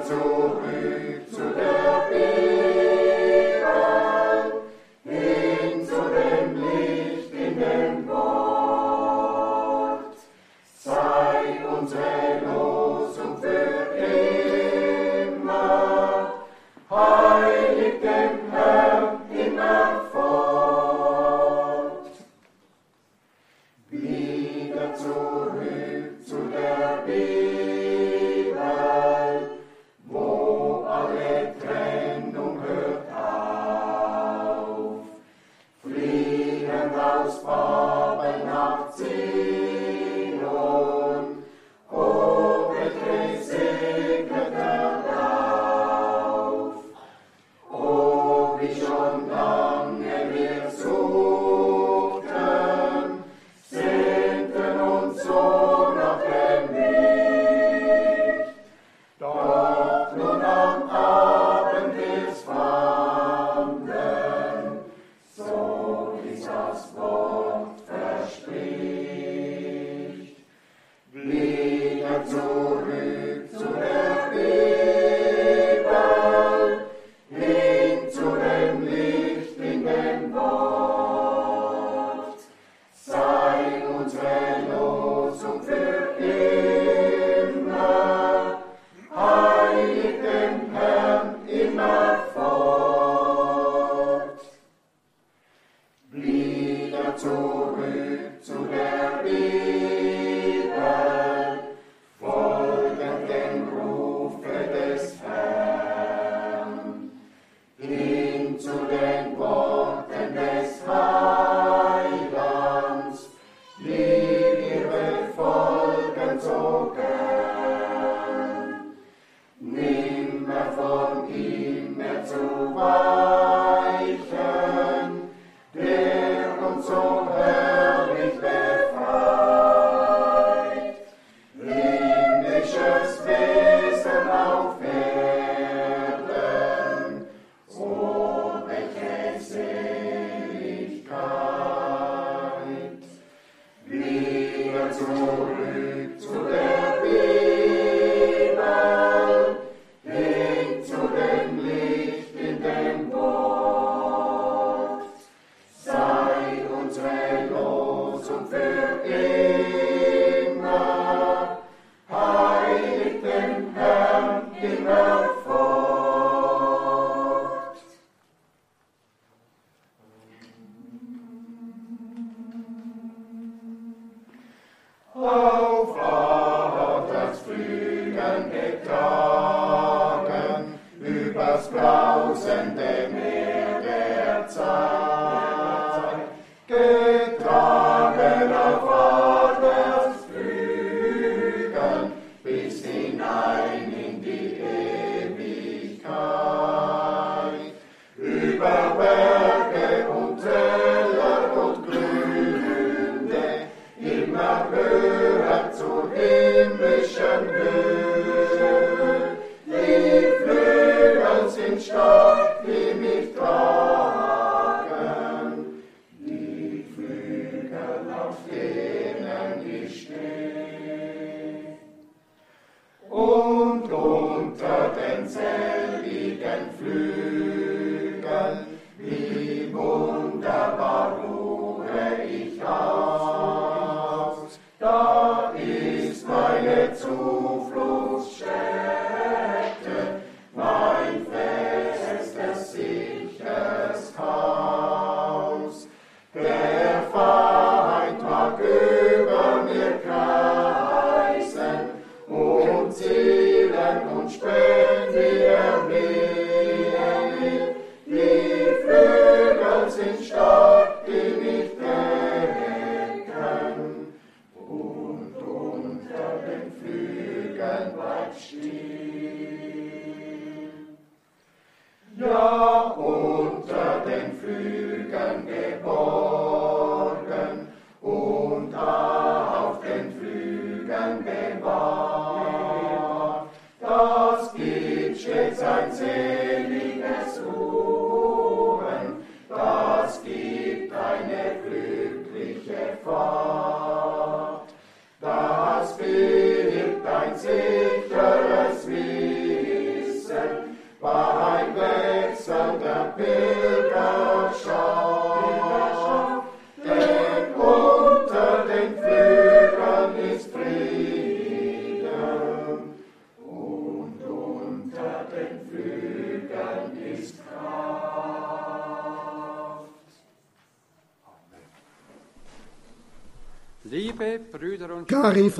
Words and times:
Herz, 0.00 0.10
me. 0.10 1.19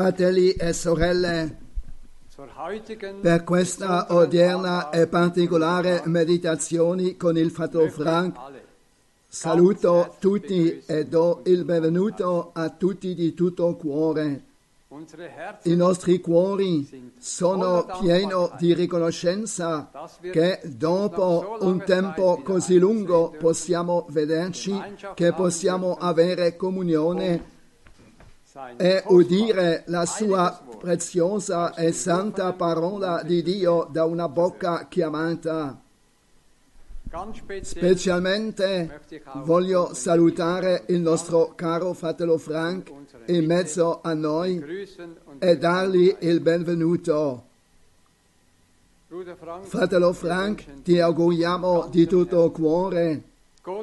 Fratelli 0.01 0.53
e 0.53 0.73
sorelle, 0.73 1.59
per 3.21 3.45
questa 3.45 4.07
odierna 4.15 4.89
e 4.89 5.07
particolare 5.07 6.01
meditazione 6.07 7.19
con 7.19 7.37
il 7.37 7.51
fratello 7.51 7.91
Frank 7.91 8.35
saluto 9.29 10.17
tutti 10.19 10.83
e 10.87 11.05
do 11.05 11.43
il 11.45 11.65
benvenuto 11.65 12.53
a 12.55 12.71
tutti 12.71 13.15
di 13.15 13.35
tutto 13.35 13.77
cuore. 13.77 14.45
I 15.65 15.77
nostri 15.77 16.19
cuori 16.19 17.13
sono 17.19 17.87
pieni 18.01 18.33
di 18.59 18.73
riconoscenza 18.73 19.91
che 20.33 20.61
dopo 20.65 21.59
un 21.61 21.85
tempo 21.85 22.41
così 22.43 22.79
lungo 22.79 23.35
possiamo 23.39 24.07
vederci, 24.09 24.75
che 25.13 25.35
possiamo 25.35 25.99
avere 26.01 26.57
comunione 26.57 27.59
e 28.77 29.03
udire 29.07 29.85
la 29.87 30.05
sua 30.07 30.61
preziosa 30.79 31.75
e 31.75 31.93
santa 31.93 32.53
parola 32.53 33.23
di 33.23 33.43
Dio 33.43 33.87
da 33.91 34.05
una 34.05 34.29
bocca 34.29 34.87
chiamata. 34.89 35.81
Specialmente 37.63 39.01
voglio 39.43 39.95
salutare 39.95 40.85
il 40.89 41.01
nostro 41.01 41.53
caro 41.55 41.93
fratello 41.93 42.39
Frank 42.39 42.93
in 43.27 43.47
mezzo 43.47 44.01
a 44.03 44.15
noi 44.15 44.65
e 45.39 45.59
dargli 45.59 46.17
il 46.21 46.41
benvenuto. 46.41 47.45
Fratello 49.63 50.13
Frank, 50.13 50.83
ti 50.83 51.01
auguriamo 51.01 51.89
di 51.91 52.07
tutto 52.07 52.51
cuore 52.53 53.23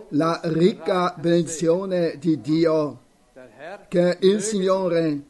la 0.10 0.40
ricca 0.44 1.14
benedizione 1.18 2.18
di 2.18 2.40
Dio, 2.42 3.00
che 3.88 4.18
il 4.22 4.42
Signore 4.42 5.22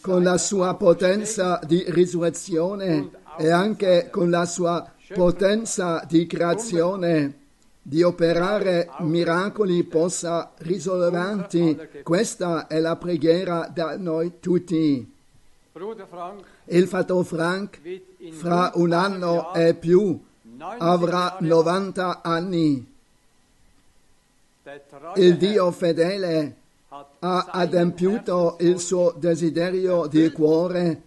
con 0.00 0.22
la 0.22 0.38
sua 0.38 0.74
potenza 0.74 1.60
di 1.64 1.84
risurrezione 1.88 3.10
e 3.38 3.50
anche 3.50 4.08
con 4.10 4.30
la 4.30 4.44
sua 4.46 4.90
potenza 5.12 6.04
di 6.08 6.26
creazione 6.26 7.42
di 7.82 8.02
operare 8.02 8.88
miracoli 9.00 9.82
possa 9.84 10.52
risollevanti. 10.58 11.78
Questa 12.02 12.66
è 12.66 12.78
la 12.80 12.96
preghiera 12.96 13.70
da 13.72 13.96
noi 13.98 14.34
tutti. 14.40 15.12
Il 16.66 16.86
fratello 16.86 17.22
Frank 17.24 17.80
fra 18.30 18.70
un 18.74 18.92
anno 18.92 19.52
e 19.52 19.74
più 19.74 20.18
90 20.42 20.84
avrà 20.84 21.36
Jahre 21.38 21.46
90 21.46 22.22
anni. 22.22 22.92
Il 25.16 25.36
Dio 25.36 25.70
fedele 25.72 26.56
ha 27.20 27.46
adempiuto 27.50 28.56
il 28.60 28.78
suo 28.78 29.14
desiderio 29.16 30.06
di 30.06 30.30
cuore 30.30 31.02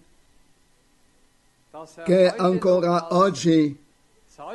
che 2.04 2.34
ancora 2.34 3.14
oggi 3.16 3.78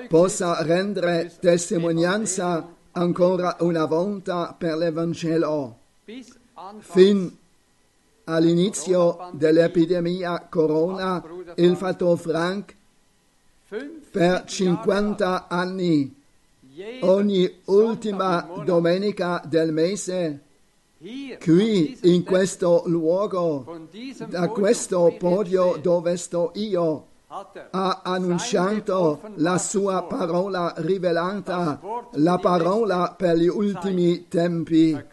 possa 0.09 0.63
rendere 0.63 1.33
testimonianza 1.41 2.69
ancora 2.93 3.57
una 3.61 3.85
volta 3.87 4.55
per 4.57 4.77
l'Evangelo. 4.77 5.79
Fin 6.79 7.37
all'inizio 8.25 9.31
dell'epidemia 9.33 10.47
corona, 10.49 11.23
il 11.57 11.77
fratello 11.77 12.17
Frank 12.17 12.75
50 13.69 14.11
per 14.11 14.45
50 14.45 15.49
anni, 15.49 16.15
ogni 17.01 17.61
ultima 17.65 18.47
domenica 18.65 19.43
del 19.47 19.73
mese, 19.73 20.41
qui 21.41 21.99
in 22.03 22.23
questo 22.23 22.85
luogo, 22.87 23.89
da 24.29 24.49
questo 24.49 25.17
podio 25.19 25.77
dove 25.83 26.17
sto 26.17 26.53
io, 26.55 27.07
ha 27.27 28.03
annunciato 28.05 29.21
la 29.37 29.59
sua 29.59 30.05
parola 30.05 30.73
rivelata, 30.77 31.81
la 32.13 32.39
parola 32.39 33.15
per 33.17 33.37
gli 33.37 33.49
ultimi 33.49 34.29
tempi. 34.29 35.05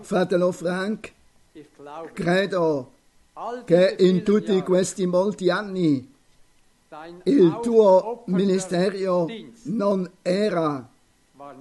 Fratello 0.00 0.50
Frank, 0.50 1.12
credo 2.12 2.92
che 3.64 3.94
in 4.00 4.24
tutti 4.24 4.60
questi 4.62 5.06
molti 5.06 5.48
anni 5.48 6.12
il 7.24 7.58
tuo 7.62 8.24
Dienst 8.26 8.72
non 9.64 10.10
era 10.22 10.88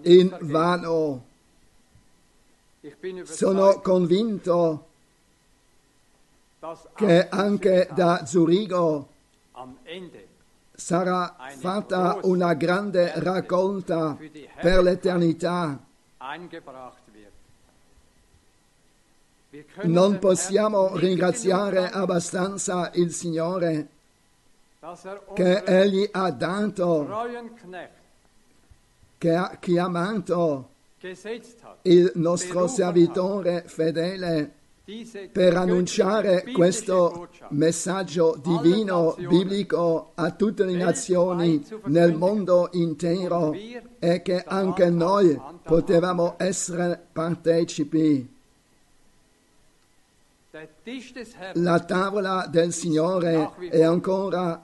in 0.04 0.38
vano. 0.42 1.26
Sono 3.24 3.80
convinto 3.82 4.86
che 6.96 7.30
anche 7.30 7.90
da 7.94 8.26
Zurigo 8.26 9.10
sarà 10.74 11.36
fatta 11.58 12.20
una 12.24 12.54
grande 12.54 13.14
raccolta 13.16 14.18
per 14.62 14.84
l'eternità. 14.84 15.80
Non 19.84 20.20
possiamo 20.20 20.96
ringraziare 20.98 21.90
abbastanza 21.90 22.92
il 22.94 23.12
Signore 23.12 23.88
che 25.34 25.64
Egli 25.66 26.08
ha 26.12 26.32
dato, 26.32 27.08
che 29.18 29.34
ha 29.34 29.58
chiamato 29.60 30.70
il 31.84 32.12
nostro 32.16 32.68
servitore 32.68 33.64
fedele 33.66 34.54
per 35.34 35.58
annunciare 35.58 36.46
questo 36.54 37.28
messaggio 37.50 38.40
divino, 38.42 39.16
biblico 39.18 40.12
a 40.16 40.32
tutte 40.32 40.64
le 40.64 40.76
nazioni 40.76 41.62
nel 41.86 42.14
mondo 42.14 42.70
intero 42.72 43.54
e 44.00 44.22
che 44.22 44.44
anche 44.46 44.90
noi 44.90 45.38
potevamo 45.62 46.36
essere 46.38 47.06
partecipi. 47.12 48.36
La 51.56 51.80
tavola 51.82 52.48
del 52.50 52.72
Signore 52.72 53.56
è 53.70 53.84
ancora 53.84 54.64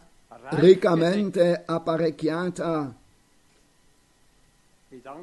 riccamente 0.52 1.64
apparecchiata. 1.66 2.96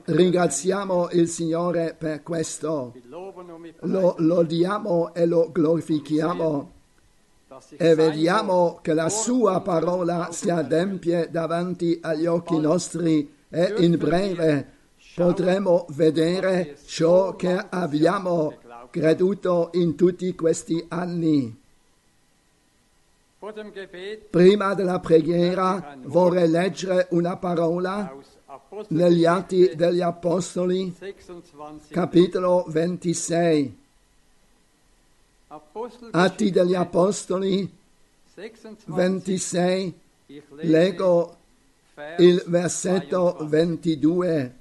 Ringraziamo 0.05 1.11
il 1.13 1.29
Signore 1.29 1.95
per 1.97 2.23
questo. 2.23 2.95
Lo 3.81 4.15
lodiamo 4.19 5.15
e 5.15 5.27
lo 5.27 5.51
glorifichiamo 5.53 6.73
e 7.77 7.95
vediamo 7.95 8.79
che 8.83 8.95
la 8.95 9.09
sua 9.09 9.61
parola 9.61 10.31
si 10.33 10.51
adempie 10.51 11.31
davanti 11.31 11.99
agli 12.03 12.27
occhi 12.27 12.59
nostri 12.59 13.33
e 13.49 13.75
in 13.79 13.97
breve 13.97 14.79
potremo 15.15 15.87
vedere 15.91 16.77
ciò 16.87 17.37
che 17.37 17.67
abbiamo 17.69 18.55
creduto 18.91 19.71
in 19.75 19.95
tutti 19.95 20.35
questi 20.35 20.85
anni. 20.89 21.59
Prima 24.31 24.75
della 24.75 25.01
preghiera 25.01 25.97
vorrei 26.03 26.49
leggere 26.49 27.07
una 27.11 27.37
parola 27.37 28.15
negli 28.89 29.25
Atti 29.25 29.75
degli 29.75 30.01
Apostoli, 30.01 30.95
26, 30.99 31.89
capitolo 31.89 32.65
26. 32.69 33.79
Apostelgeschichte 35.49 36.17
Atti 36.17 36.51
degli 36.51 36.75
Apostoli 36.75 37.71
26, 38.35 38.85
26, 38.87 39.95
ich 40.29 40.43
lese 40.53 40.69
leggo 40.69 41.37
il 42.19 42.43
versetto 42.47 43.37
22. 43.41 44.27
22. 44.27 44.59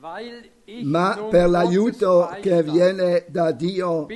Weil 0.00 0.50
ich 0.66 0.84
Ma 0.84 1.16
per 1.30 1.48
l'aiuto 1.48 2.28
che 2.40 2.62
viene 2.62 3.24
da 3.28 3.50
Dio 3.50 4.06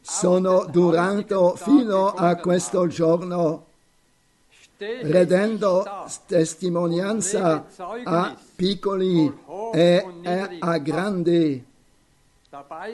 sono 0.00 0.64
durato 0.66 1.56
fino 1.56 2.08
a 2.08 2.36
questo 2.36 2.86
giorno, 2.86 3.66
redendo 5.02 5.84
testimonianza 6.26 7.66
a 8.04 8.36
piccoli 8.56 9.32
e 9.72 10.06
a 10.58 10.78
grandi, 10.78 11.64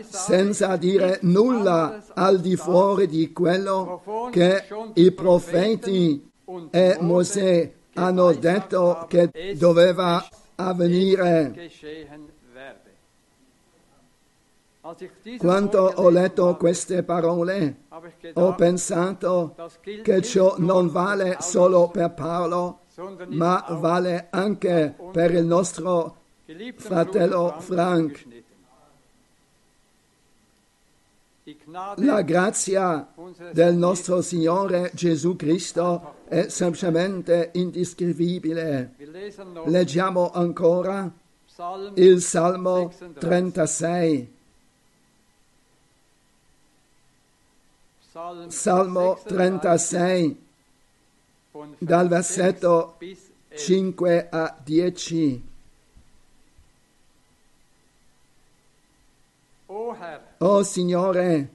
senza 0.09 0.77
dire 0.77 1.19
nulla 1.23 2.03
al 2.15 2.41
di 2.41 2.57
fuori 2.57 3.07
di 3.07 3.33
quello 3.33 4.31
che 4.31 4.65
i 4.95 5.13
profeti 5.13 6.31
e 6.71 6.97
Mosè 7.01 7.73
hanno 7.95 8.33
detto 8.33 9.07
che 9.09 9.55
doveva 9.57 10.27
avvenire. 10.57 11.71
Quando 15.39 15.93
ho 15.97 16.09
letto 16.11 16.57
queste 16.57 17.03
parole, 17.03 17.86
ho 18.35 18.55
pensato 18.55 19.55
che 20.03 20.23
ciò 20.23 20.57
non 20.59 20.89
vale 20.91 21.37
solo 21.41 21.89
per 21.89 22.13
Paolo, 22.15 22.81
ma 23.29 23.65
vale 23.69 24.29
anche 24.31 24.95
per 25.13 25.33
il 25.33 25.45
nostro 25.45 26.17
Fratello 26.77 27.57
Frank. 27.59 28.27
La 31.97 32.23
grazia 32.23 33.13
del 33.53 33.77
nostro 33.77 34.21
Signore 34.21 34.91
Gesù 34.95 35.37
Cristo 35.37 36.15
è 36.27 36.49
semplicemente 36.49 37.51
indescrivibile. 37.55 38.95
Leggiamo 39.67 40.31
ancora 40.31 41.09
il 41.95 42.21
Salmo 42.21 42.93
36. 43.19 44.36
Salmo 48.49 49.19
36, 49.29 50.37
von 51.53 51.77
dal 51.81 52.09
Vers 52.09 52.29
6 52.29 52.37
versetto 52.37 52.95
bis 52.99 53.19
11. 53.51 53.57
5 53.57 54.29
a 54.31 54.57
10. 54.65 55.43
O 60.39 60.63
Signore, 60.63 61.49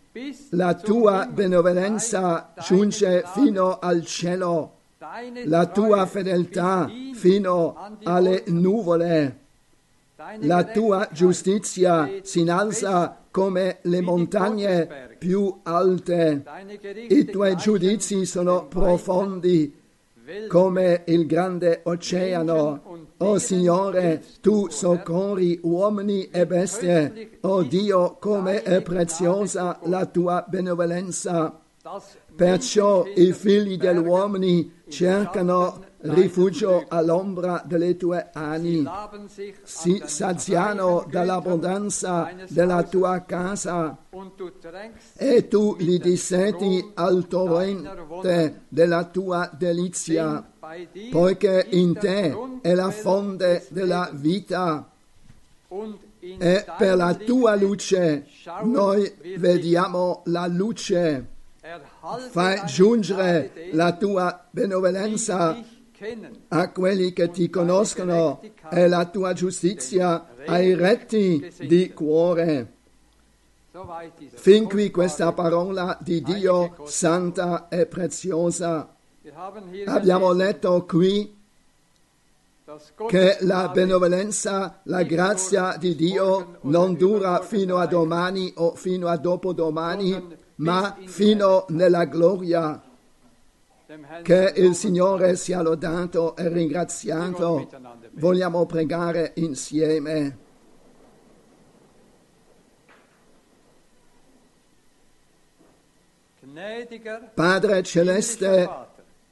la 0.52 0.74
tua 0.76 1.26
benevolenza 1.26 2.54
giunge 2.60 3.24
fino 3.34 3.80
al 3.80 4.06
cielo, 4.06 4.72
la 5.46 5.66
tua 5.66 6.06
fedeltà 6.06 6.88
fino 7.14 7.98
alle 8.04 8.44
nuvole. 8.48 9.40
La 10.42 10.64
tua 10.64 11.10
giustizia 11.12 12.20
si 12.22 12.42
innalza 12.42 13.21
come 13.32 13.80
le 13.84 14.02
montagne 14.02 15.16
più 15.18 15.62
alte. 15.64 16.44
I 17.08 17.26
tuoi 17.26 17.56
giudizi 17.56 18.26
sono 18.26 18.68
profondi 18.68 19.80
come 20.48 21.04
il 21.08 21.26
grande 21.26 21.82
oceano. 21.84 23.08
O 23.18 23.38
Signore, 23.38 24.24
tu 24.42 24.70
soccorri 24.70 25.60
uomini 25.64 26.30
e 26.30 26.46
bestie. 26.46 27.38
O 27.42 27.64
Dio, 27.64 28.18
come 28.20 28.64
è 28.64 28.82
preziosa 28.82 29.80
la 29.84 30.06
tua 30.06 30.46
benevolenza. 30.48 31.60
Perciò 32.36 33.06
i 33.16 33.34
figli 33.34 33.78
degli 33.78 33.98
uomini 33.98 34.72
cercano 34.88 35.84
rifugio 36.02 36.86
all'ombra 36.88 37.62
delle 37.66 37.96
tue 37.98 38.30
ani. 38.34 38.84
Si 39.64 40.02
saziano 40.06 41.06
dall'abbondanza 41.10 42.32
della 42.50 42.84
tua 42.84 43.24
casa 43.26 43.98
e 45.16 45.48
tu 45.48 45.76
li 45.80 46.00
disseti 46.00 46.92
al 46.96 47.28
torrente 47.28 48.62
della 48.68 49.06
tua 49.06 49.50
delizia, 49.58 50.44
poiché 51.12 51.68
in 51.70 51.94
te 51.94 52.38
è 52.62 52.74
la 52.74 52.94
des 53.36 53.68
della 53.70 54.10
vita 54.14 54.90
e 56.20 56.66
per 56.78 56.96
la 56.96 57.14
tua 57.16 57.56
luce 57.56 58.28
noi 58.64 59.12
vediamo 59.38 60.22
la 60.26 60.48
luce. 60.48 61.28
Fai 62.32 62.66
giungere 62.66 63.70
la 63.72 63.94
tua 63.94 64.48
benevolenza. 64.50 65.71
A 66.48 66.72
quelli 66.72 67.14
che 67.14 67.30
ti 67.30 67.50
conoscono 67.50 68.42
e 68.72 68.88
la 68.88 69.06
tua 69.06 69.34
giustizia 69.34 70.28
ai 70.46 70.74
retti 70.74 71.52
di 71.60 71.92
cuore. 71.94 72.74
Fin 74.34 74.68
qui 74.68 74.92
questa 74.92 75.32
parola 75.32 75.98
di 76.02 76.22
Dio 76.22 76.76
santa 76.86 77.68
e 77.70 77.86
preziosa. 77.86 78.96
Abbiamo 79.86 80.32
letto 80.34 80.86
qui 80.86 81.38
che 83.08 83.38
la 83.42 83.70
benevolenza, 83.70 84.80
la 84.84 85.04
grazia 85.04 85.76
di 85.78 85.96
Dio 85.96 86.58
non 86.62 86.96
dura 86.96 87.42
fino 87.42 87.78
a 87.78 87.86
domani 87.86 88.52
o 88.56 88.76
fino 88.76 89.08
a 89.08 89.18
dopodomani, 89.18 90.38
ma 90.56 90.98
fino 91.06 91.66
nella 91.70 92.06
gloria. 92.06 92.82
Che 94.22 94.54
il 94.56 94.74
Signore 94.74 95.36
sia 95.36 95.62
lodato 95.62 96.38
e 96.38 96.48
ringraziato. 96.48 97.68
Vogliamo 98.12 98.66
pregare 98.66 99.34
insieme. 99.36 100.38
Padre 107.34 107.84
celeste, 107.84 108.70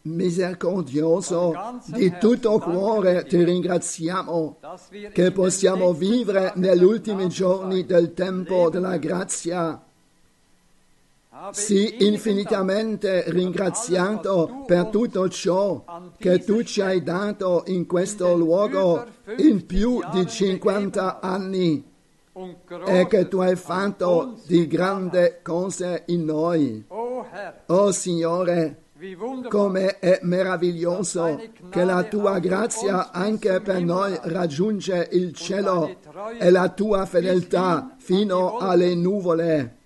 misericordioso, 0.01 1.79
di 1.85 2.17
tutto 2.17 2.59
cuore 2.59 3.25
ti 3.25 3.41
ringraziamo 3.41 4.59
che 5.13 5.31
possiamo 5.31 5.93
vivere 5.93 6.51
negli 6.55 6.83
ultimi 6.83 7.29
giorni 7.29 7.85
del 7.85 8.13
tempo 8.13 8.69
della 8.69 8.97
grazia. 8.97 9.83
Ewigen 11.39 12.07
infinitamente 12.07 13.23
ringraziato 13.27 14.63
per 14.65 14.87
tutto 14.87 15.29
ciò 15.29 15.85
che 16.17 16.43
tu 16.43 16.63
ci 16.63 16.81
hai 16.81 17.01
dato 17.01 17.63
in 17.67 17.85
questo 17.85 18.35
luogo 18.35 19.05
in 19.37 19.65
più 19.65 20.01
di 20.11 20.27
50 20.27 21.21
anni 21.21 21.87
e 22.85 23.07
che 23.07 23.27
tu 23.29 23.39
hai 23.39 23.55
fatto 23.55 24.35
di 24.45 24.67
grandi 24.67 25.35
cose 25.41 26.03
in 26.07 26.25
noi. 26.25 26.85
Oh 27.67 27.91
Signore, 27.91 28.83
come 29.47 29.99
è 29.99 30.19
meraviglioso 30.23 31.39
che 31.69 31.85
la 31.85 32.03
tua 32.03 32.39
grazia 32.39 33.11
anche 33.11 33.61
per 33.61 33.81
noi 33.81 34.17
raggiunge 34.23 35.07
il 35.13 35.33
cielo 35.33 35.95
e 36.37 36.49
la 36.49 36.67
tua 36.67 37.05
fedeltà 37.05 37.95
fino 37.97 38.57
alle 38.57 38.93
nuvole. 38.93 39.78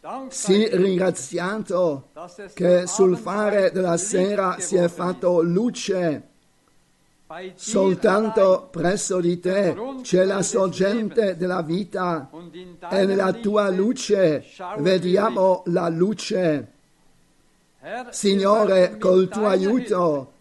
Dir, 0.00 0.72
ringraziato 0.72 2.08
che 2.54 2.86
sul 2.86 3.18
fare 3.18 3.70
della 3.70 3.98
sera 3.98 4.56
si 4.58 4.76
è 4.76 4.88
fatto 4.88 5.42
luce. 5.42 6.28
Soltanto 7.54 8.68
presso 8.70 9.20
di 9.20 9.38
te 9.38 9.76
c'è 10.00 10.24
la 10.24 10.40
sorgente 10.40 11.36
della 11.36 11.60
vita 11.60 12.30
e 12.90 13.04
nella 13.04 13.32
tua 13.34 13.68
luce 13.68 14.42
vediamo 14.78 15.64
la 15.66 15.88
luce. 15.90 16.72
Signore, 18.08 18.96
col 18.96 19.28
tuo 19.28 19.48
aiuto 19.48 20.32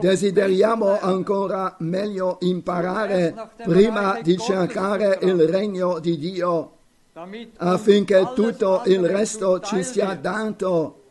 desideriamo 0.00 0.98
ancora 0.98 1.76
meglio 1.80 2.38
imparare 2.40 3.50
prima 3.62 4.18
di 4.22 4.36
cercare 4.38 5.18
il 5.22 5.46
regno 5.46 6.00
di 6.00 6.18
Dio 6.18 6.73
affinché 7.58 8.32
tutto 8.34 8.82
il 8.86 9.06
resto 9.06 9.60
ci 9.60 9.84
sia 9.84 10.14
dato 10.14 11.02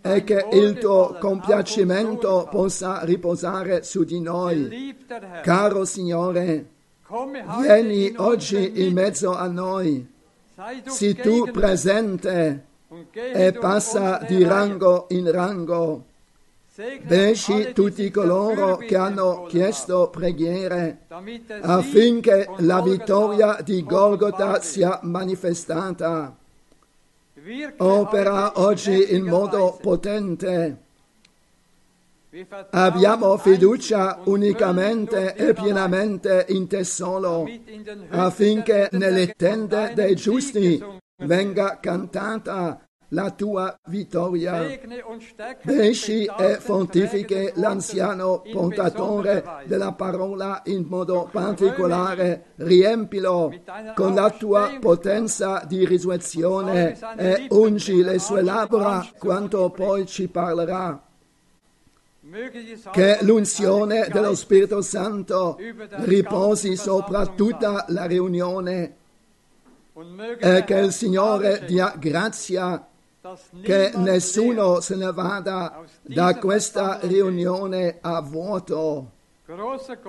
e 0.00 0.22
che 0.22 0.46
il 0.52 0.78
tuo 0.78 1.16
compiacimento 1.18 2.48
possa 2.50 3.02
riposare 3.02 3.82
su 3.82 4.04
di 4.04 4.20
noi. 4.20 4.96
Caro 5.42 5.84
Signore, 5.84 6.70
vieni 7.60 8.12
oggi 8.16 8.86
in 8.86 8.92
mezzo 8.92 9.34
a 9.34 9.48
noi, 9.48 10.06
sii 10.84 11.14
tu 11.14 11.50
presente 11.50 12.66
e 13.12 13.52
passa 13.52 14.24
di 14.26 14.44
rango 14.44 15.06
in 15.10 15.30
rango. 15.30 16.07
Benci 16.78 17.72
tutti 17.72 18.08
coloro 18.08 18.76
che 18.76 18.94
hanno 18.94 19.46
chiesto 19.48 20.10
preghiere 20.10 21.06
affinché 21.60 22.48
la 22.58 22.80
vittoria 22.80 23.58
di 23.64 23.82
Golgotha 23.82 24.60
sia 24.60 25.00
manifestata. 25.02 26.36
Opera 27.78 28.60
oggi 28.60 29.12
in 29.12 29.24
modo 29.24 29.76
potente. 29.82 30.76
Abbiamo 32.70 33.36
fiducia 33.38 34.20
unicamente 34.26 35.34
e 35.34 35.54
pienamente 35.54 36.46
in 36.50 36.68
te 36.68 36.84
solo, 36.84 37.44
affinché 38.10 38.88
nelle 38.92 39.34
tende 39.36 39.94
dei 39.96 40.14
giusti 40.14 40.80
venga 41.24 41.80
cantata 41.80 42.87
la 43.08 43.30
tua 43.30 43.78
vittoria. 43.86 44.66
Besci 45.62 46.24
e 46.24 46.58
Wortes 46.66 47.52
l'anziano 47.54 48.42
portatore 48.50 49.44
della 49.64 49.92
parola 49.92 50.62
in 50.66 50.84
modo 50.86 51.28
particolare, 51.30 52.52
riempilo 52.56 53.52
con 53.94 54.14
la 54.14 54.30
tua 54.30 54.76
potenza 54.80 55.62
di 55.66 55.86
risurrezione 55.86 56.98
e 57.16 57.46
ungi 57.50 58.02
le 58.02 58.18
sue 58.18 58.42
labbra 58.42 59.06
quanto 59.18 59.70
poi 59.70 60.06
ci 60.06 60.28
parlerà. 60.28 61.02
Che 62.90 63.18
l'unzione 63.22 64.08
dello 64.12 64.34
Spirito 64.34 64.82
Santo 64.82 65.56
riposi 66.04 66.76
sopra 66.76 67.26
tutta 67.26 67.86
la 67.88 68.04
riunione 68.04 68.96
e 70.38 70.64
che 70.64 70.74
il 70.74 70.92
Signore 70.92 71.64
dia 71.64 71.94
grazia 71.98 72.86
che 73.62 73.92
nessuno 73.96 74.80
se 74.80 74.96
ne 74.96 75.12
vada 75.12 75.84
da 76.02 76.36
questa 76.36 77.00
riunione 77.02 77.98
a 78.00 78.20
vuoto. 78.20 79.12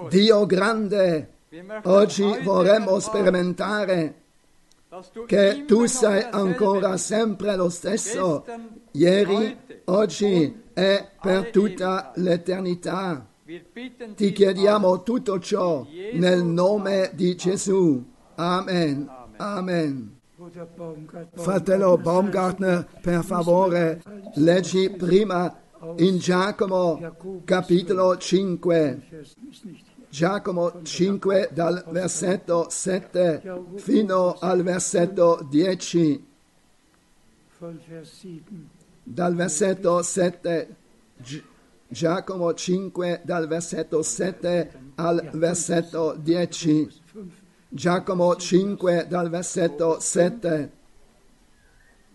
Dio 0.10 0.46
grande, 0.46 1.30
oggi 1.84 2.24
vorremmo 2.44 3.00
sperimentare 3.00 4.16
che 5.28 5.66
tu 5.66 5.86
sei 5.86 6.26
ancora 6.30 6.98
sempre 6.98 7.56
lo 7.56 7.70
stesso, 7.70 8.46
ieri, 8.92 9.58
oggi 9.86 10.64
e 10.74 11.10
per 11.22 11.52
tutta 11.52 12.12
l'eternità. 12.16 13.26
Ti 14.16 14.32
chiediamo 14.32 15.04
tutto 15.04 15.40
ciò 15.40 15.86
nel 16.14 16.44
nome 16.44 17.12
di 17.14 17.36
Gesù. 17.36 18.04
Amen. 18.36 19.10
Amen. 19.38 20.19
Fratello 21.36 21.98
Baumgartner, 21.98 22.86
per 23.02 23.24
favore, 23.24 24.02
leggi 24.36 24.90
prima 24.90 25.56
in 25.98 26.18
Giacomo 26.18 27.00
capitolo 27.46 28.18
5. 28.18 29.02
Vers 29.10 29.36
ist 29.50 29.66
nicht 29.66 29.86
hier. 29.86 30.06
Giacomo 30.12 30.72
5 30.84 31.50
dal 31.54 31.84
versetto 31.92 32.68
7 32.70 33.42
fino 33.76 34.36
al 34.40 34.64
versetto 34.64 35.48
10. 35.50 36.26
Von 37.60 37.80
Vers 37.88 38.20
7. 38.22 38.70
Dal 39.04 39.36
versetto 39.36 40.02
7. 40.02 40.68
Gi- 41.24 41.44
Giacomo 41.92 42.54
5 42.54 43.22
dal 43.24 43.48
versetto 43.48 44.02
7 44.02 44.72
al 44.96 45.30
versetto 45.34 46.16
10. 46.18 46.90
5. 47.70 47.78
Giacomo 47.78 48.36
5 48.36 49.06
dal 49.08 49.30
versetto 49.30 50.00
7. 50.00 50.72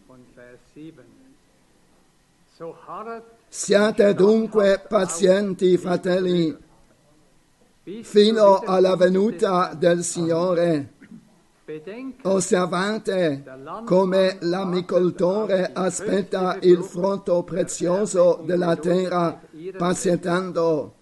von 0.06 0.24
Vers 0.34 0.58
7. 0.72 1.04
So 2.56 2.76
harret 2.86 3.22
Siate 3.48 4.14
dunque 4.14 4.84
pazienti, 4.88 5.76
fratelli, 5.78 6.56
fino 8.02 8.58
alla 8.66 8.96
venuta 8.96 9.74
del 9.74 10.02
Signore. 10.02 10.94
Osservate 12.22 13.44
come 13.84 14.38
l'amicoltore 14.40 15.70
aspetta 15.72 16.58
il 16.62 16.82
frutto 16.82 17.44
prezioso 17.44 18.42
della 18.44 18.74
terra, 18.74 19.40
pazientando 19.78 20.94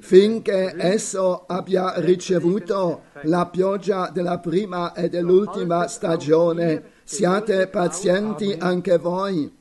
finché 0.00 0.74
esso 0.76 1.44
abbia 1.46 1.94
ricevuto 2.00 3.02
la 3.22 3.46
pioggia 3.46 4.10
della 4.10 4.38
prima 4.38 4.92
e 4.92 5.08
dell'ultima 5.08 5.86
stagione. 5.88 6.94
Siate 7.04 7.68
pazienti 7.68 8.56
anche 8.58 8.98
voi, 8.98 9.54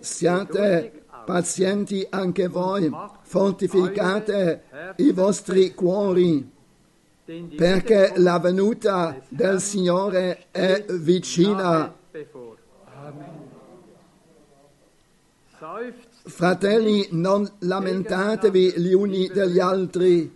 siate 0.00 1.02
pazienti 1.24 2.06
anche 2.10 2.46
voi, 2.48 2.90
fortificate 3.22 4.62
i 4.96 5.12
vostri 5.12 5.74
cuori. 5.74 6.56
Perché 7.56 8.14
la 8.16 8.38
venuta 8.38 9.20
del 9.28 9.60
Signore 9.60 10.46
è 10.50 10.82
vicina. 10.88 11.94
Seufzt 15.58 16.07
Fratelli, 16.28 17.08
non 17.12 17.50
lamentatevi 17.60 18.74
gli 18.76 18.92
uni 18.92 19.28
degli 19.28 19.58
altri 19.58 20.30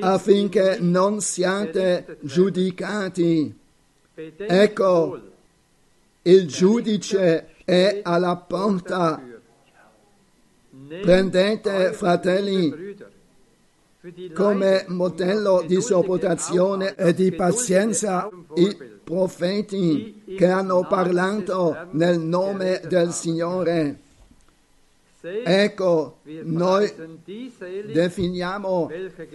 affinché 0.00 0.78
non 0.80 1.20
siate 1.20 2.18
giudicati. 2.20 3.58
Ecco, 4.14 5.20
Il 6.22 6.46
giudice 6.46 7.54
è 7.64 8.00
alla 8.02 8.36
porta. 8.36 9.22
Prendete, 11.00 11.92
fratelli, 11.92 12.96
come 14.34 14.84
modello 14.88 15.64
di 15.66 15.80
sopportazione 15.80 16.94
e 16.94 17.14
di 17.14 17.32
pazienza 17.32 18.28
i 18.54 18.76
profeti 19.02 20.22
che 20.36 20.46
hanno 20.46 20.86
parlato 20.86 21.88
nel 21.92 22.20
nome 22.20 22.82
del 22.86 23.12
Signore. 23.12 24.08
Ecco, 25.22 26.20
noi 26.44 26.92
definiamo 27.92 28.90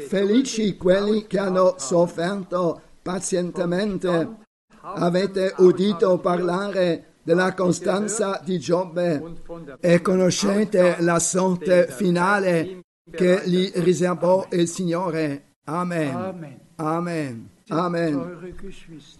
felici 0.07 0.77
quelli 0.77 1.27
che 1.27 1.37
hanno 1.37 1.75
sofferto 1.77 2.81
pazientemente. 3.01 4.43
Avete 4.81 5.53
udito 5.57 6.17
parlare 6.19 7.13
della 7.21 7.53
costanza 7.53 8.39
di 8.43 8.59
Giobbe 8.59 9.33
e 9.79 10.01
conoscete 10.01 10.97
la 10.99 11.19
sorte 11.19 11.87
finale 11.87 12.81
che 13.11 13.41
gli 13.45 13.71
riservò 13.75 14.47
il 14.51 14.67
Signore. 14.67 15.53
Amen. 15.65 16.59
Amen. 16.75 17.49
Amen. 17.67 18.55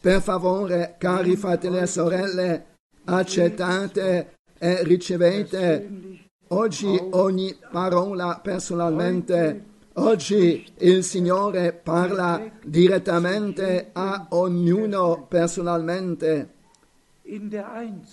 Per 0.01 0.21
favore, 0.21 0.95
cari 0.97 1.36
fratelli 1.36 1.78
e 1.78 1.88
sorelle, 1.88 2.65
accettate 3.06 4.34
e 4.58 4.84
ricevete 4.84 6.24
oggi 6.56 6.98
ogni 7.12 7.54
parola 7.70 8.39
personalmente. 8.41 9.74
Oggi 9.98 10.65
il 10.80 11.04
Signore 11.04 11.74
parla 11.74 12.52
direttamente 12.63 13.89
a 13.94 14.28
ognuno 14.30 15.26
personalmente, 15.28 16.50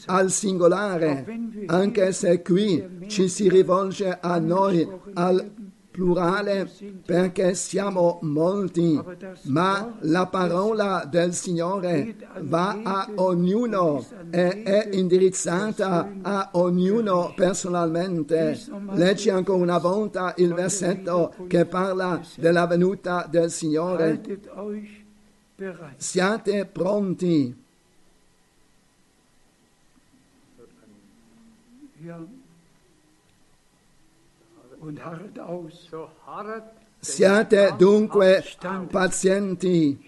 al 0.06 0.30
singolare, 0.30 1.24
anche 1.66 2.12
se 2.12 2.40
qui 2.42 3.06
ci 3.08 3.28
si 3.28 3.48
rivolge 3.48 4.18
a 4.20 4.38
noi 4.38 4.88
al 5.14 5.61
plurale 5.92 6.68
perché 7.04 7.54
siamo 7.54 8.18
molti, 8.22 8.98
ma 9.42 9.96
la 10.00 10.26
parola 10.26 11.06
del 11.08 11.34
Signore 11.34 12.16
va 12.40 12.80
a 12.82 13.08
ognuno 13.16 14.04
e 14.30 14.62
è 14.62 14.88
indirizzata 14.92 16.10
a 16.22 16.48
ognuno 16.54 17.32
personalmente. 17.36 18.58
Leggi 18.92 19.28
ancora 19.28 19.62
una 19.62 19.78
volta 19.78 20.32
il 20.38 20.54
versetto 20.54 21.34
che 21.46 21.66
parla 21.66 22.20
della 22.36 22.66
venuta 22.66 23.28
del 23.30 23.50
Signore. 23.50 24.20
Siate 25.98 26.64
pronti. 26.64 27.60
Siate 36.98 37.74
dunque 37.76 38.44
pazienti. 38.90 40.04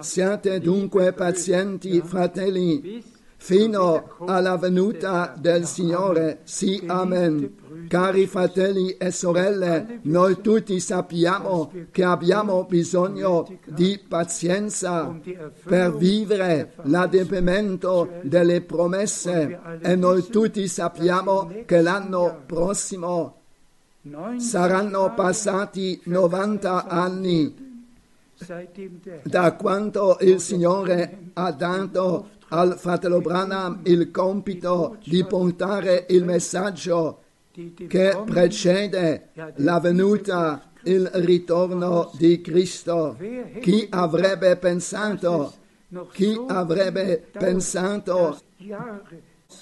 Siate 0.00 0.60
dunque 0.60 1.12
pazienti, 1.12 2.00
fratelli, 2.00 3.04
fino 3.38 4.16
alla 4.26 4.56
venuta 4.56 5.34
del 5.38 5.64
Signore. 5.64 6.40
Sì, 6.42 6.82
amen. 6.86 7.86
Cari 7.88 8.26
fratelli 8.26 8.96
e 8.98 9.10
sorelle, 9.10 10.00
noi 10.02 10.42
tutti 10.42 10.78
sappiamo 10.80 11.72
che 11.90 12.04
abbiamo 12.04 12.64
bisogno 12.64 13.48
di 13.64 13.98
pazienza 14.06 15.18
per 15.62 15.96
vivere 15.96 16.74
l'adempimento 16.82 18.10
delle 18.22 18.60
promesse 18.60 19.58
e 19.80 19.96
noi 19.96 20.26
tutti 20.26 20.68
sappiamo 20.68 21.50
che 21.64 21.80
l'anno 21.80 22.42
prossimo 22.44 23.36
90 24.02 24.40
saranno 24.42 25.14
passati 25.14 26.00
90 26.04 26.86
anni 26.86 27.66
da 29.22 29.52
quando 29.54 30.16
il 30.20 30.40
Signore 30.40 31.30
ha 31.32 31.50
dato 31.50 32.28
al 32.48 32.78
fratello 32.78 33.20
Branham 33.20 33.80
il 33.84 34.10
compito 34.10 34.96
di 35.04 35.24
portare 35.24 36.06
il 36.10 36.24
messaggio 36.24 37.22
che 37.88 38.22
precede 38.24 39.30
la 39.56 39.80
venuta, 39.80 40.70
il 40.84 41.10
ritorno 41.14 42.10
di 42.16 42.40
Cristo. 42.40 43.16
Chi 43.60 43.86
avrebbe 43.90 44.56
pensato, 44.56 45.52
chi 46.12 46.38
avrebbe 46.46 47.28
pensato 47.32 48.38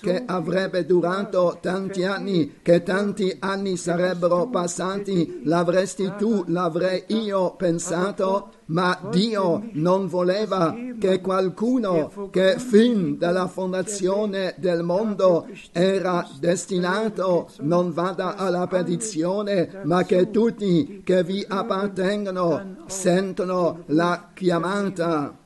che 0.01 0.23
avrebbe 0.27 0.85
durato 0.85 1.59
tanti 1.61 2.05
anni, 2.05 2.59
che 2.63 2.83
tanti 2.83 3.37
anni 3.41 3.77
sarebbero 3.77 4.49
passati, 4.49 5.41
l'avresti 5.45 6.13
tu, 6.19 6.45
l'avrei 6.49 7.05
io 7.09 7.55
pensato, 7.55 8.53
ma 8.67 8.99
Dio 9.11 9.69
non 9.73 10.07
voleva 10.07 10.75
che 10.99 11.21
qualcuno 11.21 12.29
che 12.31 12.59
fin 12.59 13.17
dalla 13.17 13.47
fondazione 13.47 14.55
del 14.59 14.83
mondo 14.83 15.47
era 15.73 16.29
destinato 16.39 17.49
non 17.61 17.93
vada 17.93 18.37
alla 18.37 18.67
perdizione, 18.67 19.83
ma 19.85 20.05
che 20.05 20.31
tutti 20.31 21.03
che 21.05 21.23
vi 21.23 21.45
appartengono 21.47 22.85
sentono 22.87 23.85
la 23.87 24.31
chiamata. 24.35 25.37